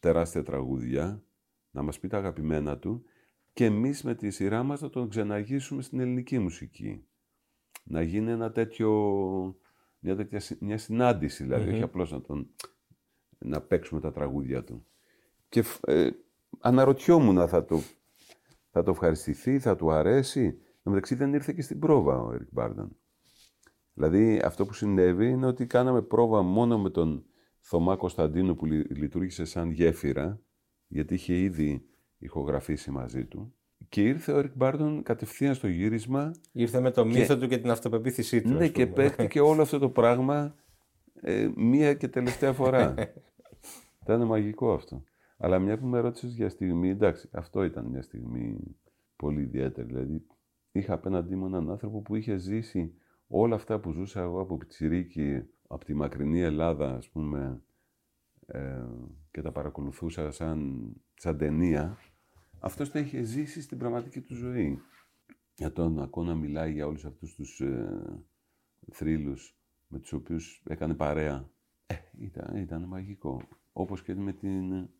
[0.00, 1.22] τεράστια τραγούδια,
[1.70, 3.04] να μας πει τα αγαπημένα του
[3.52, 7.04] και εμείς με τη σειρά μας να τον ξεναγήσουμε στην ελληνική μουσική.
[7.84, 8.90] Να γίνει ένα τέτοιο,
[9.98, 12.50] μια τέτοια συ- μια συνάντηση δηλαδή, όχι απλώς να, τον,
[13.38, 14.86] να παίξουμε τα τραγούδια του.
[15.48, 16.10] Και φ- ε,
[16.60, 17.80] αναρωτιόμουν θα το,
[18.70, 20.58] θα το ευχαριστηθεί, θα του αρέσει.
[20.88, 22.96] Εν τω μεταξύ δεν ήρθε και στην πρόβα ο Ερικ Μπάρντον.
[23.94, 27.24] Δηλαδή αυτό που συνέβη είναι ότι κάναμε πρόβα μόνο με τον
[27.60, 30.40] Θωμά Κωνσταντίνου που λει- λειτουργήσε σαν γέφυρα,
[30.86, 31.84] γιατί είχε ήδη
[32.18, 33.54] ηχογραφήσει μαζί του.
[33.88, 37.70] Και ήρθε ο Ερικ Μπάρντον κατευθείαν στο γύρισμα Ήρθε με το μύθο του και την
[37.70, 38.48] αυτοπεποίθησή του.
[38.48, 38.94] ναι, ας και πούμε.
[38.94, 40.54] παίχτηκε όλο αυτό το πράγμα
[41.20, 42.94] ε, μία και τελευταία φορά.
[44.02, 45.02] ήταν μαγικό αυτό.
[45.38, 48.76] Αλλά μια που με ρώτησες για στιγμή, εντάξει, αυτό ήταν μια στιγμή
[49.16, 49.86] πολύ ιδιαίτερη.
[49.86, 50.26] Δηλαδή,
[50.72, 52.94] είχα απέναντί μου έναν άνθρωπο που είχε ζήσει
[53.26, 57.62] όλα αυτά που ζούσα εγώ από πιτσιρίκι, από τη μακρινή Ελλάδα, ας πούμε,
[58.46, 58.86] ε,
[59.30, 61.98] και τα παρακολουθούσα σαν, σαν ταινία.
[62.58, 64.80] Αυτός το είχε ζήσει στην πραγματική του ζωή.
[65.54, 68.24] Για τον ακούω να μιλάει για όλους αυτούς τους ε,
[68.92, 69.58] θρύλους
[69.88, 71.50] με τους οποίους έκανε παρέα.
[71.86, 73.42] Ε, ήταν, ήταν μαγικό.
[73.72, 74.90] Όπως και με την ε,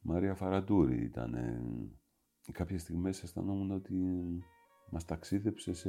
[0.00, 1.34] Μαρία Φαραντούρη ήταν.
[1.34, 1.62] Ε,
[2.52, 4.44] κάποιες στιγμές αισθανόμουν ότι ε,
[4.90, 5.88] μας ταξίδεψε σε,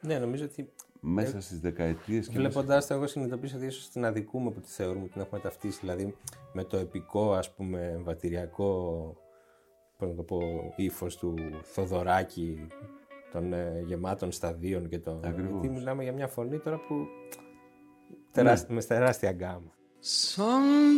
[0.00, 2.28] Ναι, νομίζω ότι μέσα στις δεκαετίες.
[2.28, 5.40] και Βλέποντάς το, εγώ συνειδητοποίησα ότι ίσως την αδικούμε που τη θεωρούμε ότι την έχουμε
[5.40, 5.78] ταυτίσει.
[5.80, 6.16] Δηλαδή
[6.52, 9.16] με το επικό, ας πούμε, εμβατηριακό
[9.98, 10.40] πώς να το πω,
[10.76, 12.66] ύφος του Θοδωράκη
[13.32, 15.20] των ε, γεμάτων σταδίων και το.
[15.24, 15.50] Ακριβώς.
[15.50, 17.06] Γιατί μιλάμε για μια φωνή τώρα που.
[18.32, 19.72] Τεράστι, Με τεράστια γκάμα.
[20.34, 20.94] Sometimes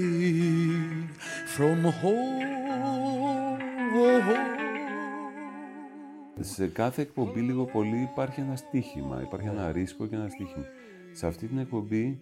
[1.55, 2.39] from home.
[6.41, 10.65] Σε κάθε εκπομπή λίγο πολύ υπάρχει ένα στίχημα, υπάρχει ένα ρίσκο και ένα στίχημα.
[11.11, 12.19] Σε αυτή την εκπομπή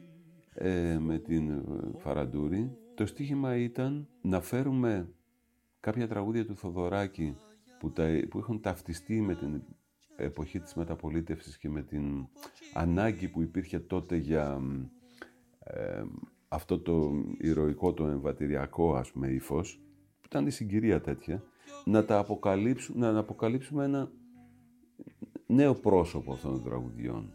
[0.53, 1.61] ε, με την ε,
[1.97, 5.07] Φαραντούρη, το στίχημα ήταν να φέρουμε
[5.88, 7.35] κάποια τραγούδια του Θοδωράκη
[7.79, 9.61] που, τα, που έχουν ταυτιστεί με την
[10.15, 12.27] εποχή της μεταπολίτευσης και με την
[12.73, 14.85] ανάγκη που υπήρχε τότε για μ,
[15.59, 16.03] ε,
[16.47, 19.81] αυτό το ηρωικό, το εμβατηριακό ας πούμε ύφος,
[20.19, 21.43] που ήταν η συγκυρία τέτοια,
[21.85, 24.11] να τα αποκαλύψουμε, να αποκαλύψουμε ένα
[25.45, 27.33] νέο πρόσωπο αυτών των τραγουδιών.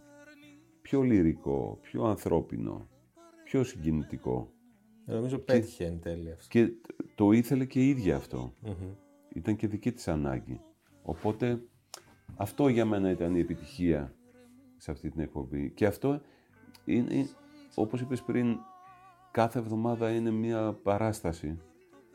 [0.82, 2.88] Πιο λυρικό, πιο ανθρώπινο,
[3.44, 4.52] πιο συγκινητικό.
[5.04, 6.46] Νομίζω πέτυχε εν τέλει αυτό.
[6.48, 6.72] Και
[7.22, 8.52] το ήθελε και η ίδια αυτό.
[9.34, 10.60] Ήταν και δική της ανάγκη.
[11.02, 11.62] Οπότε
[12.36, 14.14] αυτό για μένα ήταν η επιτυχία
[14.76, 15.70] σε αυτή την εκπομπή.
[15.70, 16.20] Και αυτό
[16.84, 17.28] είναι, είναι-
[17.74, 18.56] όπως είπες πριν,
[19.30, 21.58] κάθε εβδομάδα είναι μια παράσταση.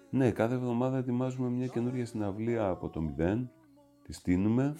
[0.09, 3.51] Ναι, κάθε εβδομάδα ετοιμάζουμε μια καινούργια συναυλία από το μηδέν,
[4.03, 4.75] τη στείνουμε,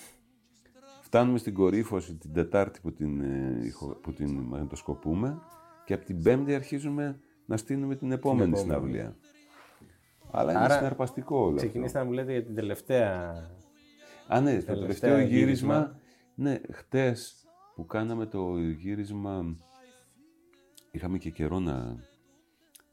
[1.02, 5.42] φτάνουμε στην κορύφωση την Τετάρτη που την, ε, ηχο- που την μαγνητοσκοπούμε
[5.86, 8.58] και από την Πέμπτη αρχίζουμε να στείνουμε την επόμενη, επόμενη.
[8.68, 9.16] συναυλία.
[10.32, 11.58] Αλλά είναι Άρα, συναρπαστικό όλο αυτό.
[11.58, 13.30] Ξεκινήσατε να μου λέτε για την τελευταία.
[14.28, 15.38] Α, ναι, το Τελευταίο τελευταίο γύρισμα.
[15.38, 16.00] γύρισμα.
[16.36, 19.56] Ναι, χτες που κάναμε το γύρισμα
[20.92, 21.96] είχαμε και καιρό να,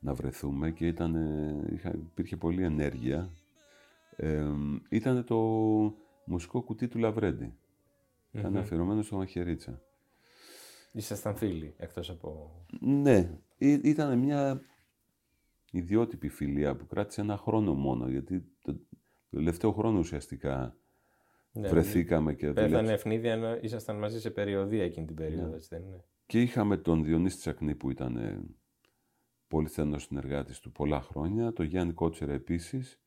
[0.01, 1.15] να βρεθούμε και ήταν,
[1.73, 3.31] είχα, υπήρχε πολλή ενέργεια.
[4.17, 4.45] Ε,
[4.89, 5.37] ήταν το
[6.25, 7.55] μουσικό κουτί του Λαβρέντη.
[8.33, 9.81] Ήταν αφιερωμένο στο Μαχαιρίτσα.
[10.93, 12.51] Ήσασταν φίλοι, εκτός από...
[12.81, 14.61] Ναι, ή- ήταν μια
[15.79, 18.81] ιδιότυπη φιλία που κράτησε ένα χρόνο μόνο, γιατί το, το
[19.31, 20.77] τελευταίο χρόνο ουσιαστικά
[21.53, 22.93] Ναι, βρεθήκαμε και Πέθανε δουλέψαμε.
[22.93, 27.05] ευνίδια ενώ ήσασταν μαζί σε περιοδία εκείνη την περίοδο, έτσι δεν είναι; Και είχαμε τον
[27.05, 28.43] Διονύση Τσακνή που ήταν ε,
[29.49, 33.01] πολύ στενός συνεργάτης του πολλά χρόνια, τον Γιάννη Κότσερα επίσης,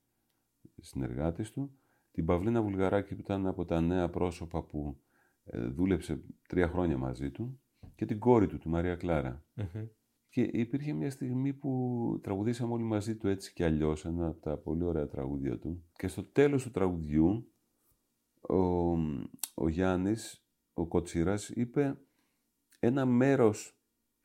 [0.81, 1.71] συνεργάτης του,
[2.11, 5.01] την Παυλίνα Βουλγαράκη που ήταν από τα νέα πρόσωπα που
[5.43, 7.61] ε, δούλεψε τρία χρόνια μαζί του
[7.95, 9.45] και την κόρη του, τη Μαρία Κλάρα.
[10.29, 14.57] Και υπήρχε μια στιγμή που τραγουδήσαμε όλοι μαζί του έτσι και αλλιώς, ένα από τα
[14.57, 15.83] πολύ ωραία τραγούδια του.
[15.93, 17.51] Και στο τέλος του τραγουδιού,
[18.41, 18.55] ο,
[19.53, 21.97] ο Γιάννης, ο Κοτσίρας, είπε
[22.79, 23.77] ένα μέρος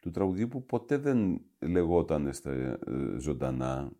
[0.02, 2.78] του τραγουδιού που ποτέ δεν λεγόταν στα ε,
[3.18, 3.92] ζωντανά,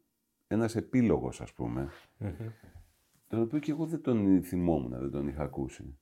[0.47, 1.89] ένας επίλογος ας πούμε,
[3.29, 5.99] τον οποίο και εγώ δεν τον θυμόμουν, δεν τον είχα ακούσει.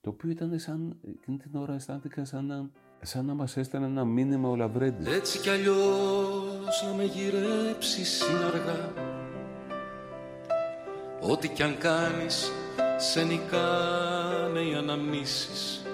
[0.00, 2.70] Το οποίο ήταν σαν, εκείνη την ώρα αισθάνθηκα σαν να,
[3.06, 5.14] σαν να μας έστελνε ένα μήνυμα ο Λαβρέντης.
[5.14, 8.92] Έτσι κι αλλιώς να με γυρέψεις είναι αργά.
[11.20, 12.52] Ό,τι κι αν κάνεις
[12.96, 15.86] σε νικάνε οι αναμνήσεις.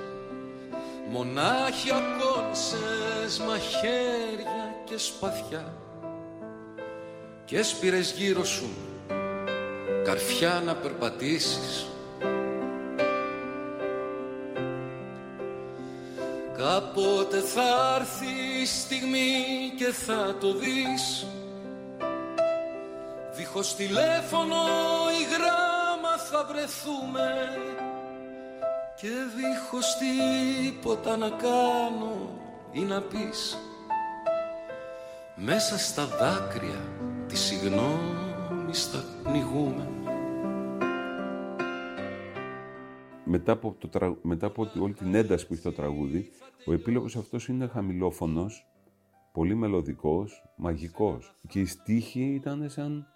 [1.11, 5.75] Μονάχια κόνησες μαχαίρια και σπαθιά.
[7.45, 8.69] Και σπήρες γύρω σου
[10.05, 11.87] καρφιά να περπατήσεις
[16.61, 21.27] Κάποτε θα έρθει η στιγμή και θα το δεις.
[23.33, 24.57] Δίχως τηλέφωνο
[25.21, 27.49] ή γράμμα θα βρεθούμε
[28.97, 32.31] Και δίχως τίποτα να κάνω
[32.73, 33.59] ή να πεις.
[35.35, 36.81] Μέσα στα δάκρυα
[37.29, 39.99] τη συγνώμη θα πνιγούμε
[43.31, 44.16] μετά από, το τρα...
[44.22, 46.31] μετά από όλη την ένταση που έχει το τραγούδι,
[46.66, 48.66] ο επίλογος αυτός είναι χαμηλόφωνος,
[49.33, 51.37] πολύ μελωδικός, μαγικός.
[51.49, 53.07] Και οι στίχοι ήταν σαν,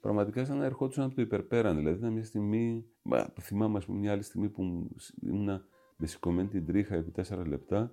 [0.00, 1.76] πραγματικά σαν να ερχόντουσαν από το υπερπέραν.
[1.76, 4.88] Δηλαδή ήταν μια στιγμή, μα, θυμάμαι ας πούμε μια άλλη στιγμή που
[5.22, 5.64] ήμουνα
[5.96, 7.92] με σηκωμένη την τρίχα επί τέσσερα λεπτά,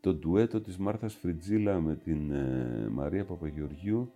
[0.00, 4.12] το ντουέτο της Μάρθας Φριτζίλα με την ε, Μαρία Παπαγεωργίου,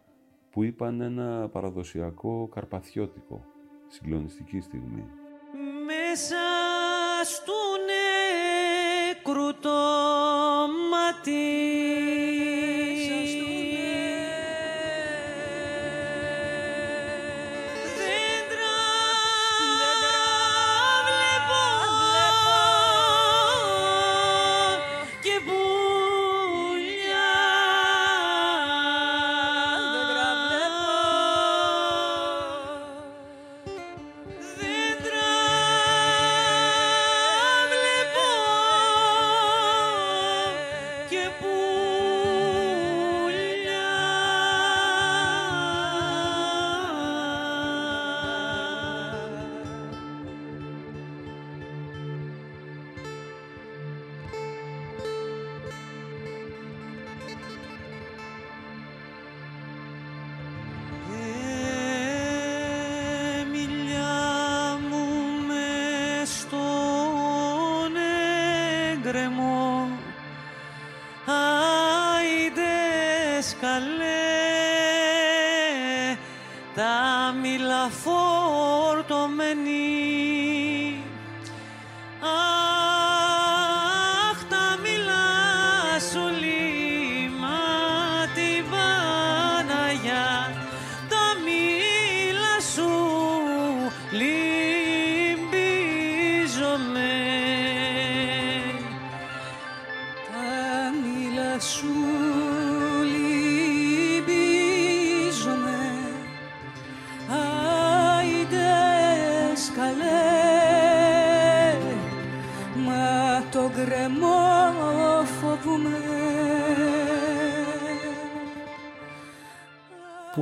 [0.51, 3.45] που είπαν ένα παραδοσιακό καρπαθιώτικο,
[3.89, 5.05] συγκλονιστική στιγμή.
[5.87, 6.68] Μέσα
[7.25, 7.53] στου
[7.89, 9.71] νεκρού το
[10.91, 12.48] μάτι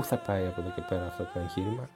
[0.07, 1.89] θα πάει από εδώ και πέρα αυτό το εγχείρημα,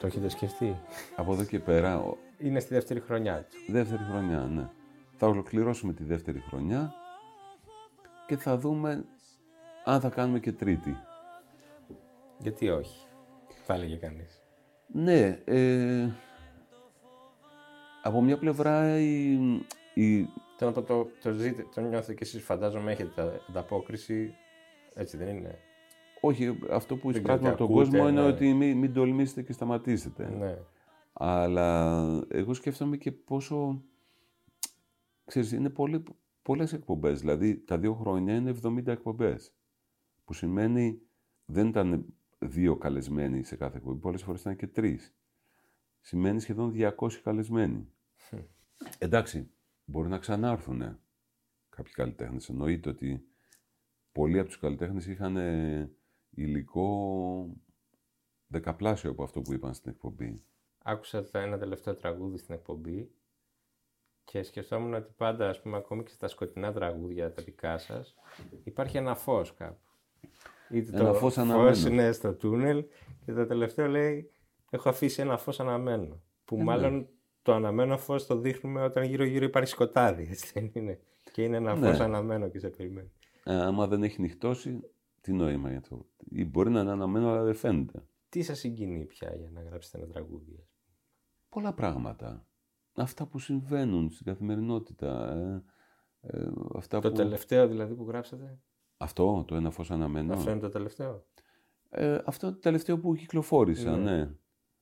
[0.00, 0.76] το έχετε σκεφτεί;
[1.16, 3.72] Από εδώ και πέρα, ο- Είναι στη δεύτερη χρονιά του.
[3.72, 4.68] δεύτερη χρονιά, ναι.
[5.16, 6.94] Θα ολοκληρώσουμε τη δεύτερη χρονιά
[8.26, 9.04] και θα δούμε
[9.84, 10.96] αν θα κάνουμε και τρίτη.
[12.38, 13.06] Γιατί όχι,
[13.64, 14.40] θα έλεγε κανείς.
[14.86, 16.08] Ναι, ε,
[18.02, 19.32] από μια πλευρά η,
[19.94, 24.34] η, Θέλω να πω το, το, ζείτε, το νιώθετε και εσείς φαντάζομαι έχετε ανταπόκριση,
[24.94, 25.58] έτσι δεν είναι.
[26.24, 28.26] Όχι, αυτό που Δεν εισπράττουμε από ξέρω τον τι ακούτε, κόσμο είναι ναι.
[28.26, 30.28] ότι μην, μην τολμήσετε και σταματήσετε.
[30.28, 30.58] Ναι.
[31.12, 33.82] Αλλά εγώ σκέφτομαι και πόσο,
[35.24, 36.02] ξέρεις, είναι πολύ,
[36.42, 37.20] πολλές εκπομπές.
[37.20, 39.54] Δηλαδή, τα δύο χρόνια είναι 70 εκπομπές.
[40.24, 41.00] Που σημαίνει,
[41.44, 45.14] δεν ήταν δύο καλεσμένοι σε κάθε εκπομπή, πολλές φορές ήταν και τρεις.
[46.00, 47.88] Σημαίνει σχεδόν 200 καλεσμένοι.
[48.98, 49.50] Εντάξει,
[49.84, 50.98] μπορεί να ξανάρθουν
[51.68, 52.48] κάποιοι καλλιτέχνες.
[52.48, 53.24] Εννοείται ότι
[54.12, 55.90] πολλοί από τους καλλιτέχνες είχαν ε,
[56.34, 57.46] υλικό
[58.46, 60.42] δεκαπλάσιο από αυτό που είπαν στην εκπομπή.
[60.84, 63.10] Άκουσα το ένα τελευταίο τραγούδι στην εκπομπή
[64.24, 68.14] και σκεφτόμουν ότι πάντα, ας πούμε, ακόμη και στα σκοτεινά τραγούδια τα δικά σας,
[68.64, 69.80] υπάρχει ένα φως κάπου.
[70.70, 71.88] Είτε Ένα φως αναμένο.
[71.88, 72.84] είναι στο τούνελ
[73.24, 74.30] και το τελευταίο λέει
[74.70, 76.22] έχω αφήσει ένα φως αναμένο.
[76.44, 76.62] Που ναι.
[76.62, 77.08] μάλλον
[77.42, 81.00] το αναμένο φως το δείχνουμε όταν γύρω-γύρω υπάρχει σκοτάδι, έτσι δεν είναι.
[81.32, 81.86] Και είναι ένα Ναι.
[81.86, 83.12] φως αναμένο και σε περιμένει.
[83.44, 84.80] Ε, άμα δεν έχει νυχτώσει,
[85.22, 86.06] τι νόημα για το.
[86.28, 88.06] Ή μπορεί να είναι αναμένο, αλλά δεν φαίνεται.
[88.28, 90.54] Τι σας συγκινεί πια για να γράψετε ένα τραγούδι.
[90.60, 90.68] ας
[91.48, 92.46] Πολλά πράγματα.
[92.94, 95.34] Αυτά που συμβαίνουν στην καθημερινότητα.
[95.36, 95.64] Ε,
[96.20, 97.14] ε, αυτά Το που...
[97.16, 98.60] τελευταίο δηλαδή που γράψατε,
[98.96, 100.32] Αυτό, το ένα φως αναμένο.
[100.32, 101.26] αυτό είναι το τελευταίο;
[101.90, 104.16] Ε, αυτό το τελευταίο που κυκλοφόρησα, Ναι.
[104.16, 104.34] ναι.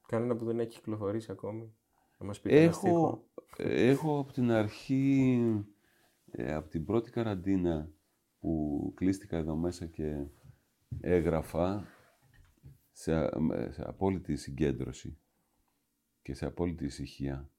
[0.08, 1.74] Κανένα που δεν έχει κυκλοφορήσει ακόμη;
[2.18, 2.96] Να μας πείτε ένα στίχο.
[2.96, 3.24] Έχω,
[3.56, 5.40] ε, έχω από την αρχή,
[6.30, 7.90] ε, από την πρώτη καραντίνα
[8.40, 10.24] που κλείστηκα εδώ μέσα και
[11.00, 11.84] έγραφα
[12.92, 15.18] σε, α- με- σε απόλυτη συγκέντρωση
[16.22, 17.50] και σε απόλυτη ησυχία.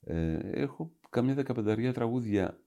[0.00, 2.60] Ε, έχω καμιά δεκαπενταρία τραγούδια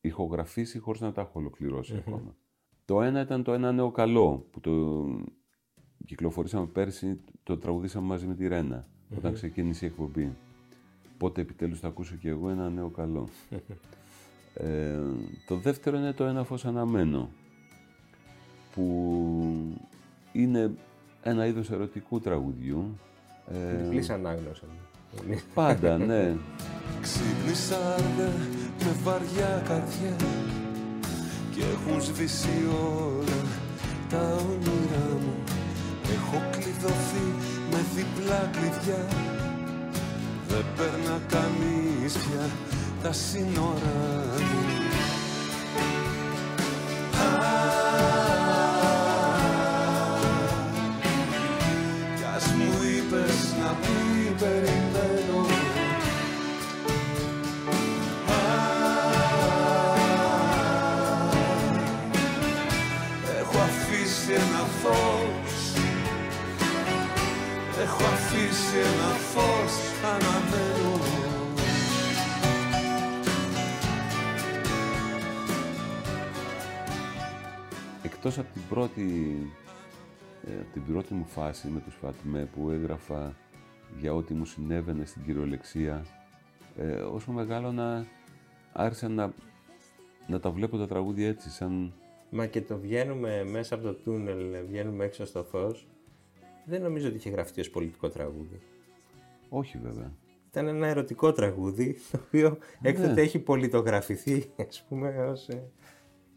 [0.00, 2.36] ηχογραφήσει χωρίς να τα έχω ολοκληρώσει ακόμα.
[2.84, 5.04] Το ένα ήταν το ένα νέο καλό που το
[6.06, 10.36] κυκλοφορήσαμε πέρσι, το τραγουδήσαμε μαζί με τη Ρένα όταν ξεκίνησε η εκπομπή.
[11.18, 13.28] Πότε επιτέλους θα ακούσω και εγώ ένα νέο καλό.
[14.54, 14.98] ε,
[15.46, 17.30] το δεύτερο είναι το ένα φως αναμένο
[18.74, 19.76] που
[20.32, 20.70] είναι
[21.22, 22.98] ένα είδος ερωτικού τραγουδιού.
[23.52, 24.62] Ε, Διπλής ανάγνωσης.
[25.54, 26.36] πάντα, ναι.
[27.00, 28.28] Ξύπνησα δε
[28.84, 30.16] με βαριά καρδιά
[31.50, 33.42] και έχουν σβήσει όλα
[34.08, 35.34] τα όνειρά μου
[36.14, 37.26] Έχω κλειδωθεί
[37.70, 39.04] με διπλά κλειδιά
[40.48, 42.44] Δεν περνά κανείς πια
[43.04, 44.64] τα σύνορά μου
[52.16, 55.46] Κι ας μου είπες να μην περιμένω.
[63.40, 65.72] Έχω αφήσει ένα φως.
[67.82, 69.72] Έχω αφήσει ένα φως
[70.04, 70.83] αναμένο
[78.26, 79.36] Εκτός από την πρώτη,
[80.46, 83.34] ε, από την πρώτη μου φάση με τους Φατμέ που έγραφα
[83.98, 86.06] για ό,τι μου συνέβαινε στην κυριολεξία,
[86.76, 88.06] ε, όσο μεγάλωνα
[88.72, 89.32] άρχισα να,
[90.26, 91.92] να τα βλέπω τα τραγούδια έτσι, σαν...
[92.30, 95.86] Μα και το βγαίνουμε μέσα από το τούνελ, βγαίνουμε έξω στο φως.
[96.64, 98.60] Δεν νομίζω ότι είχε γραφτεί ως πολιτικό τραγούδι.
[99.48, 100.12] Όχι βέβαια.
[100.50, 105.48] Ήταν ένα ερωτικό τραγούδι, το οποίο έκτοτε έχει πολιτογραφηθεί, ας πούμε, ως...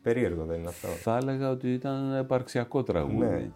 [0.09, 0.87] ε, Περίεργο δεν είναι αυτό.
[0.87, 3.17] Θα έλεγα ότι ήταν ένα επαρξιακό τραγούδι.
[3.17, 3.51] Ναι.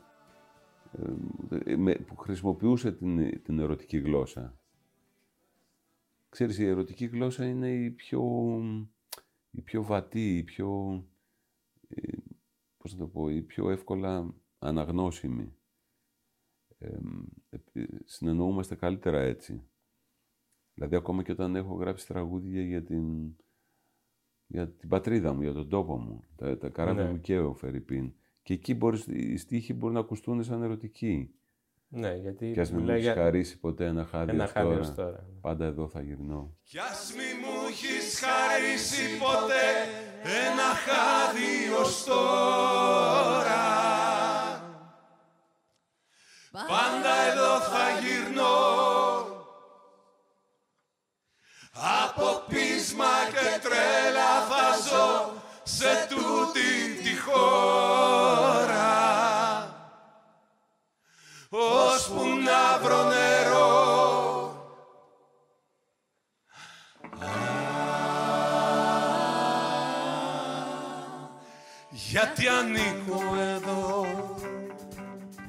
[1.65, 4.55] ε, με- που χρησιμοποιούσε την, την ερωτική γλώσσα.
[6.29, 8.21] Ξέρεις, η ερωτική γλώσσα είναι η πιο,
[9.51, 11.03] η πιο βατή, η πιο,
[11.89, 12.11] ε,
[12.77, 15.55] πώς να το πω, η πιο εύκολα αναγνώσιμη.
[16.79, 16.97] Ε,
[17.73, 19.63] ε, συνεννοούμαστε καλύτερα έτσι.
[20.73, 23.35] Δηλαδή, ακόμα και όταν έχω γράψει τραγούδια για την,
[24.51, 27.09] για την πατρίδα μου, για τον τόπο μου, τα, τα καράβια Ναι.
[27.09, 28.13] μου και ο Φερρυπίν.
[28.43, 31.33] Και εκεί μπορείς, οι στίχοι μπορούν να ακουστούν σαν ερωτικοί.
[31.93, 34.51] Ναι, γιατί Κι ας μην μου μιλάει έχεις για χαρίσει ποτέ ένα χάδι ένα ως
[34.51, 35.25] χάδι τώρα, ως τώρα.
[35.41, 36.57] πάντα εδώ θα γυρνώ.
[36.63, 39.63] Κι ας μη μου έχεις χαρίσει ποτέ
[40.47, 43.59] ένα χάδι ως τώρα
[46.51, 48.55] Πάντα εδώ θα γυρνώ
[52.03, 52.45] Από
[52.91, 55.33] βύσμα και τρέλα θα ζω
[55.63, 58.89] σε τούτη τη χώρα.
[61.49, 63.79] Ώσπου να βρω νερό.
[71.89, 74.05] Γιατί ανήκω εδώ.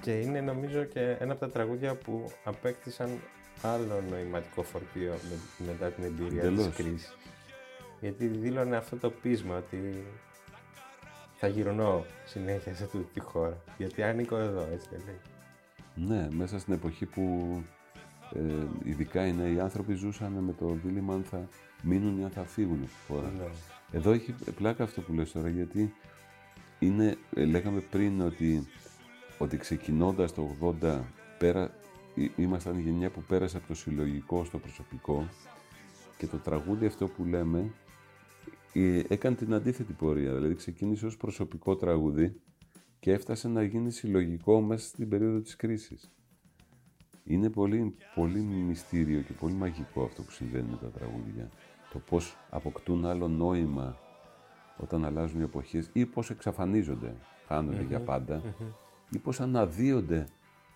[0.01, 3.21] Και είναι νομίζω και ένα από τα τραγούδια που απέκτησαν
[3.63, 6.67] άλλο νοηματικό φορτίο με- μετά την εμπειρία Εντελώς.
[6.67, 7.17] της κρίσης.
[8.01, 10.05] Γιατί δήλωνε αυτό το πείσμα ότι
[11.37, 13.57] θα γυρνώ συνέχεια σε αυτή τη χώρα.
[13.79, 15.21] Γιατί ανήκω εδώ, έτσι δεν λέει.
[16.09, 17.57] Ναι, μέσα στην εποχή που
[18.35, 18.41] ε,
[18.85, 21.49] ειδικά οι νέοι άνθρωποι ζούσαν με το δίλημα αν θα
[21.83, 23.33] μείνουν ή αν θα φύγουν από τη χώρα.
[23.39, 23.45] Ναι.
[23.93, 25.95] Εδώ έχει πλάκα αυτό που λες τώρα, γιατί
[26.79, 28.67] είναι, ε, λέγαμε πριν ότι,
[29.39, 31.01] ότι ξεκινώντας το 80
[31.39, 31.82] πέρα, ή-
[32.37, 35.29] ήμασταν η γενιά που πέρασε από το συλλογικό στο προσωπικό
[36.19, 37.73] και το τραγούδι αυτό που λέμε
[38.73, 40.35] ε, έκανε την αντίθετη πορεία.
[40.35, 42.41] Δηλαδή ξεκίνησε ως προσωπικό τραγούδι
[43.01, 46.11] και έφτασε να γίνει συλλογικό μέσα στην περίοδο της κρίσης.
[47.25, 51.51] Είναι πολύ, πολύ μυστήριο και πολύ μαγικό αυτό που συμβαίνει με τα τραγούδια.
[51.93, 53.97] Το πώς αποκτούν άλλο νόημα
[54.77, 57.15] όταν αλλάζουν οι εποχές ή πώς εξαφανίζονται,
[57.47, 58.43] χάνονται για πάντα
[59.11, 60.27] ή πώς αναδύονται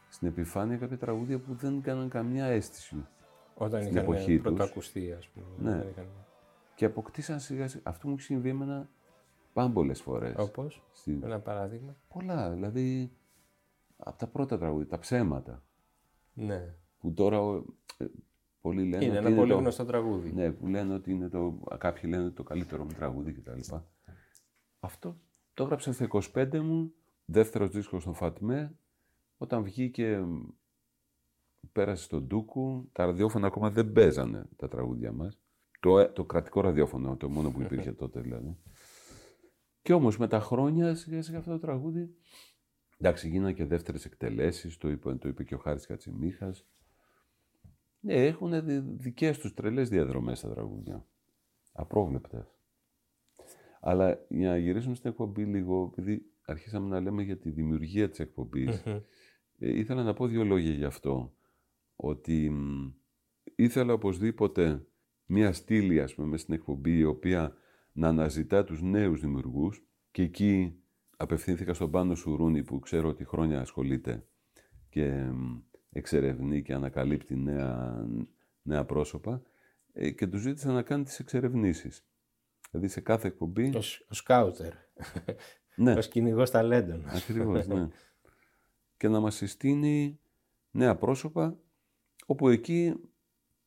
[0.08, 3.06] στην επιφάνεια κάποια τραγούδια που δεν έκαναν καμιά αίσθηση
[3.54, 4.42] Όταν Στην είχαν εποχή τους.
[4.42, 5.46] πρωτοακουστεί, ας πούμε.
[5.70, 5.78] Ναι.
[5.78, 6.06] δεν είχαν-
[6.74, 7.82] και αποκτήσαν σιγά σιγά.
[7.86, 8.88] Αυτό μου έχει συμβεί εμένα
[9.52, 10.34] πάμπολες φορές.
[10.38, 11.96] Όπως, Στη- ένα παράδειγμα.
[12.08, 13.12] Πολλά, δηλαδή
[13.96, 15.62] από τα πρώτα τραγούδια, τα ψέματα,
[16.34, 16.74] Ναι.
[16.98, 17.38] που τώρα
[17.96, 18.04] ε,
[18.60, 19.58] πολλοί λένε Είναι ότι ένα πολύ το...
[19.58, 20.32] γνωστό τραγούδι.
[20.32, 21.58] Ναι, που λένε ότι είναι το...
[21.78, 23.74] Κάποιοι λένε ότι το καλύτερο μου τραγούδι κτλ.
[24.80, 25.16] Αυτό
[25.54, 26.92] το έγραψα στα 25 μου,
[27.24, 28.76] δεύτερος δίσκος στον Φατμέ,
[29.36, 30.42] όταν βγήκε μ,
[31.72, 35.38] πέρασε στον Ντούκου, τα ραδιόφωνα ακόμα δεν παίζανε τα τραγούδια μας.
[35.80, 38.56] Το, ε- το κρατικό ραδιόφωνο, το μόνο που υπήρχε τότε δηλαδή.
[39.82, 42.14] Και όμως με τα χρόνια σιγά σιγά αυτό το τραγούδι,
[42.98, 46.66] εντάξει γίνανε και δεύτερες εκτελέσεις, το είπε, το είπε και ο Χάρης Κατσιμίχας.
[48.00, 51.06] Ναι, έχουν δι- δικές τους τρελές διαδρομές τα τραγούδια.
[51.72, 52.54] Απρόβλεπτες.
[53.80, 58.18] Αλλά για να γυρίσουμε στην εκπομπή λίγο, επειδή αρχίσαμε να λέμε για τη δημιουργία της
[58.18, 59.04] εκπομπής, ε,
[59.58, 61.34] ήθελα να πω δύο λόγια γι' αυτό.
[61.96, 62.90] Ότι μ,
[63.54, 64.86] ήθελα οπωσδήποτε
[65.26, 67.56] μία στήλη, ας πούμε, μες στην εκπομπή, η οποία
[67.92, 70.80] να αναζητά τους νέους δημιουργούς και εκεί
[71.16, 74.26] απευθύνθηκα στον Πάνο Σουρούνη που ξέρω ότι χρόνια ασχολείται
[74.88, 75.58] και μ,
[75.90, 77.96] εξερευνεί και ανακαλύπτει νέα,
[78.62, 79.42] νέα πρόσωπα
[79.92, 82.06] ε, και τους ζήτησα να κάνει τις εξερευνήσεις.
[82.70, 83.76] Δηλαδή σε κάθε εκπομπή...
[83.76, 84.72] Ο, σ- ο σκάουτερ.
[85.76, 85.92] Ναι.
[85.92, 87.04] Ο κυνηγό ταλέντων.
[87.06, 87.88] Ακριβώς, ναι.
[88.96, 90.18] Και να μας συστήνει
[90.70, 91.58] νέα πρόσωπα,
[92.26, 92.94] όπου εκεί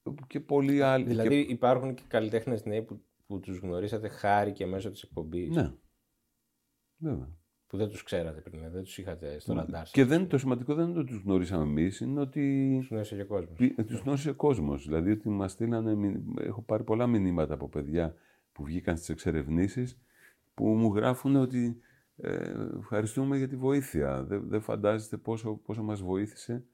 [0.03, 1.05] όπου και πολλοί άλλοι...
[1.05, 1.51] δηλαδή και...
[1.51, 5.71] υπάρχουν και καλλιτέχνες νέοι που, που τους γνωρίσατε χάρη και μέσω της εκπομπής; Ναι,
[6.97, 7.38] βέβαια.
[7.67, 9.84] Που δεν τους ξέρατε πριν, δεν τους είχατε στο ραντάρ.
[9.84, 13.21] Και δεν, το σημαντικό δεν είναι ότι τους γνωρίσαμε εμείς, είναι ότι Τους γνώρισε και
[13.21, 13.57] ο κόσμος.
[13.57, 14.86] πη- τους γνώρισε ο κόσμος.
[14.86, 18.15] Δηλαδή ότι μας στείλανε, μη- έχω πάρει πολλά μηνύματα από παιδιά
[18.51, 19.99] που βγήκαν στις εξερευνήσεις,
[20.53, 21.80] που μου γράφουν ότι
[22.22, 24.24] ε, ευχαριστούμε για τη βοήθεια.
[24.24, 26.65] Δεν, δεν φαντάζεστε πόσο, πόσο μας βοήθησε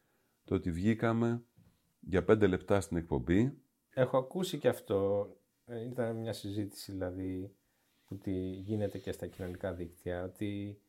[0.43, 1.43] το ότι βγήκαμε
[1.99, 3.57] για πέντε λεπτά στην εκπομπή
[3.89, 5.29] Έχω ακούσει και αυτό.
[5.65, 7.55] ε, Ήταν μια συζήτηση δηλαδή
[8.05, 10.79] που τη γίνεται και στα κοινωνικά δίκτυα ότι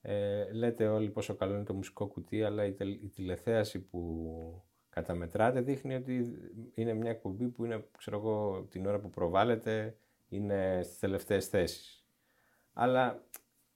[0.00, 4.62] ε, λέτε όλοι πόσο καλό είναι το μουσικό κουτί αλλά η, τελ- η τηλεθέαση που
[4.88, 6.34] καταμετράτε δείχνει ότι
[6.74, 9.96] είναι μια εκπομπή που είναι ξέρω εγώ την ώρα που προβάλλεται
[10.28, 12.04] είναι στις τελευταίες θέσεις.
[12.72, 13.24] Αλλά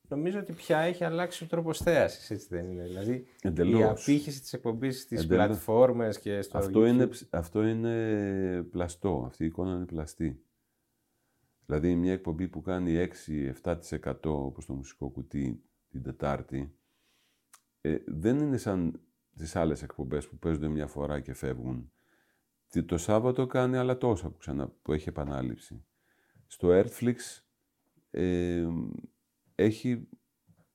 [0.09, 2.83] νομίζω ότι πια έχει αλλάξει ο τρόπος θέασης, έτσι δεν είναι.
[2.83, 3.81] Δηλαδή Εντελώς.
[3.81, 5.47] η απήχηση της εκπομπής στις Εντελώς.
[5.47, 6.89] πλατφόρμες και στο Αυτό YouTube.
[6.89, 9.23] είναι, ψ- αυτό είναι πλαστό.
[9.27, 10.43] Αυτή η εικόνα είναι πλαστή.
[11.67, 16.75] Δηλαδή μια εκπομπή που κάνει 6-7% όπως το μουσικό κουτί την Τετάρτη
[17.81, 19.01] ε, δεν είναι σαν
[19.37, 21.93] τις άλλες εκπομπές που παίζονται μια φορά και φεύγουν.
[22.69, 25.85] Τι- Το Σάββατο κάνει άλλα τόσα που, ξανα, που έχει επανάληψη.
[26.47, 27.17] Στο Airflix
[28.11, 28.67] ε,
[29.61, 30.09] έχει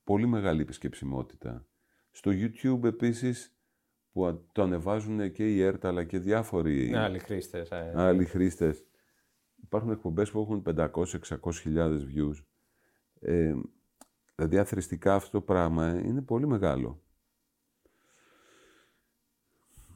[0.04, 1.66] πολύ μεγάλη επισκεψιμότητα.
[2.10, 3.56] Στο YouTube επίσης
[4.12, 7.70] που α- το ανεβάζουν και η ΕΡΤ αλλά και διάφοροι Ναι, άλλοι χρήστες.
[7.70, 7.92] ε.
[7.96, 8.84] άλλοι χρήστες.
[9.62, 12.44] Υπάρχουν εκπομπές που έχουν 500-600 χιλιάδες views.
[13.20, 13.54] Ε,
[14.34, 17.02] δηλαδή αθρηστικά αυτό το πράγμα είναι πολύ μεγάλο.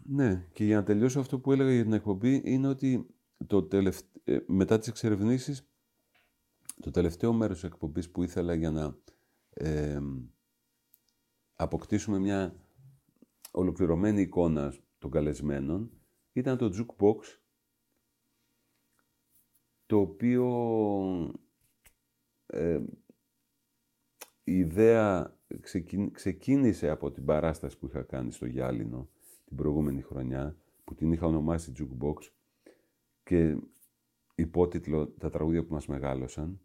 [0.03, 3.07] Ναι, και για να τελειώσω αυτό που έλεγα για την εκπομπή είναι ότι
[3.47, 3.99] το τελευ...
[4.25, 5.69] ε, μετά τις εξερευνήσεις
[6.81, 8.97] το τελευταίο μέρος της εκπομπής που ήθελα για να
[9.51, 10.01] ε,
[11.55, 12.55] αποκτήσουμε μια
[13.51, 15.91] ολοκληρωμένη εικόνα των καλεσμένων
[16.33, 17.39] ήταν το jukebox
[19.87, 20.47] το οποίο
[22.47, 22.81] ε,
[24.45, 29.09] η ιδέα ξεκι- ξεκίνησε από την παράσταση που είχα κάνει στο Γιάλινο
[29.45, 32.31] την προηγούμενη χρονιά που την είχα ονομάσει jukebox
[33.23, 33.57] και
[34.35, 36.61] υπότιτλο «Τα τραγούδια που μας μεγάλωσαν».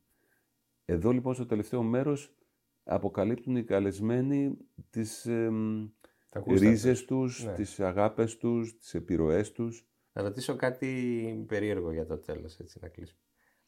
[0.85, 2.35] Εδώ λοιπόν στο τελευταίο μέρος
[2.83, 4.57] αποκαλύπτουν οι καλεσμένοι
[4.89, 5.89] τις εμ,
[6.29, 7.53] Τα γούστα ρίζες τους, Ναι.
[7.53, 9.87] τις αγάπες τους, τις επιρροές τους.
[10.13, 13.19] Να ρωτήσω κάτι περίεργο για το τέλος, έτσι να κλείσουμε.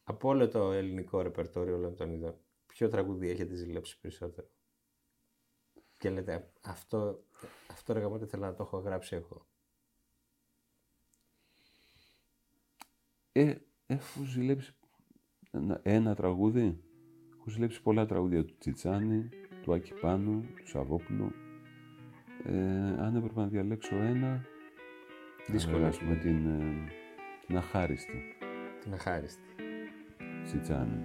[0.03, 2.35] Από όλο το ελληνικό ρεπερτόριο όλων των ειδών,
[2.65, 4.47] ποιο τραγούδι έχετε ζηλέψει περισσότερο;
[5.97, 7.23] Και λέτε, αυτό,
[7.67, 9.47] αυτό ρε γαμώτε, θέλω να το έχω γράψει εγώ.
[13.31, 13.55] Ε,
[13.85, 14.75] έχω ζηλέψει
[15.51, 16.83] ένα, ένα τραγούδι.
[17.47, 19.29] Έχω ζηλέψει πολλά τραγούδια του Τσιτσάνη,
[19.61, 21.31] του Άκη Πάνου, του Σαββόπουλου.
[22.43, 22.53] Ε,
[23.03, 24.45] αν έπρεπε να διαλέξω ένα,
[25.47, 26.91] Δύσκολο, θα με την, ε,
[27.47, 28.35] την αχάριστη
[28.83, 29.41] Την αχάριστη.
[30.45, 30.99] Τσιτσάνη.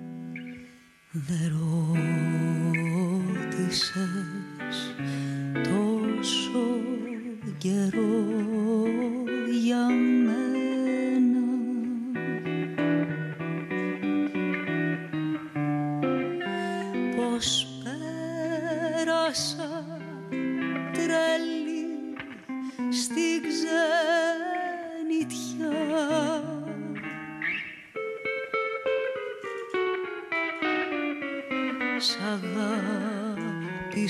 [1.13, 1.53] Δεν
[3.51, 3.95] ρώτησες
[5.63, 6.81] τόσο
[7.59, 8.25] καιρό
[9.63, 10.40] για μένα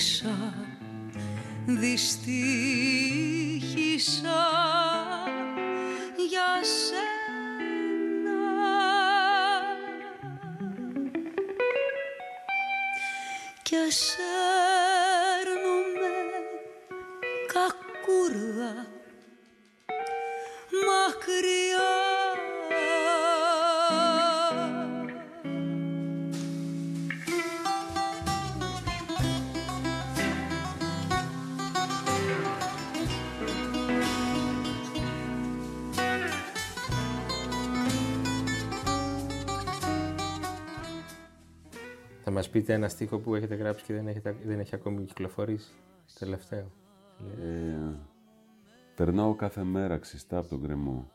[0.00, 0.54] αγάπησα,
[42.50, 45.72] μας πείτε ένα στίχο που έχετε γράψει και δεν, έχετε, δεν έχει ακόμη κυκλοφορήσει.
[46.18, 46.72] Τελευταίο.
[47.40, 47.98] Ε,
[48.94, 51.10] περνάω κάθε μέρα ξιστά από τον κρεμό.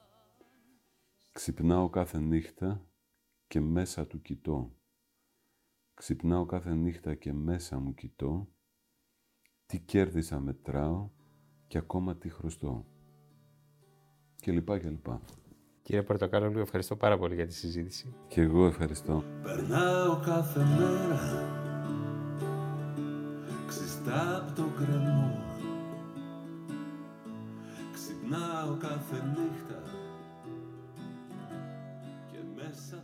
[1.31, 2.87] Ξυπνάω κάθε νύχτα
[3.47, 4.75] και μέσα του κοιτώ.
[5.93, 8.47] Ξυπνάω κάθε νύχτα και μέσα μου κοιτώ.
[9.65, 11.09] Τι κέρδισα μετράω
[11.67, 12.85] και ακόμα τι χρωστώ.
[14.35, 15.21] Και λοιπά και λοιπά.
[15.85, 18.13] Κύριε Πορτοκάλογλου, ευχαριστώ πάρα πολύ για τη συζήτηση.
[18.27, 19.23] Και εγώ ευχαριστώ.
[19.43, 21.19] Περνάω κάθε μέρα
[23.67, 25.43] ξυστά από το κρεμό
[27.93, 29.81] Ξυπνάω κάθε νύχτα
[32.31, 33.03] και μέσα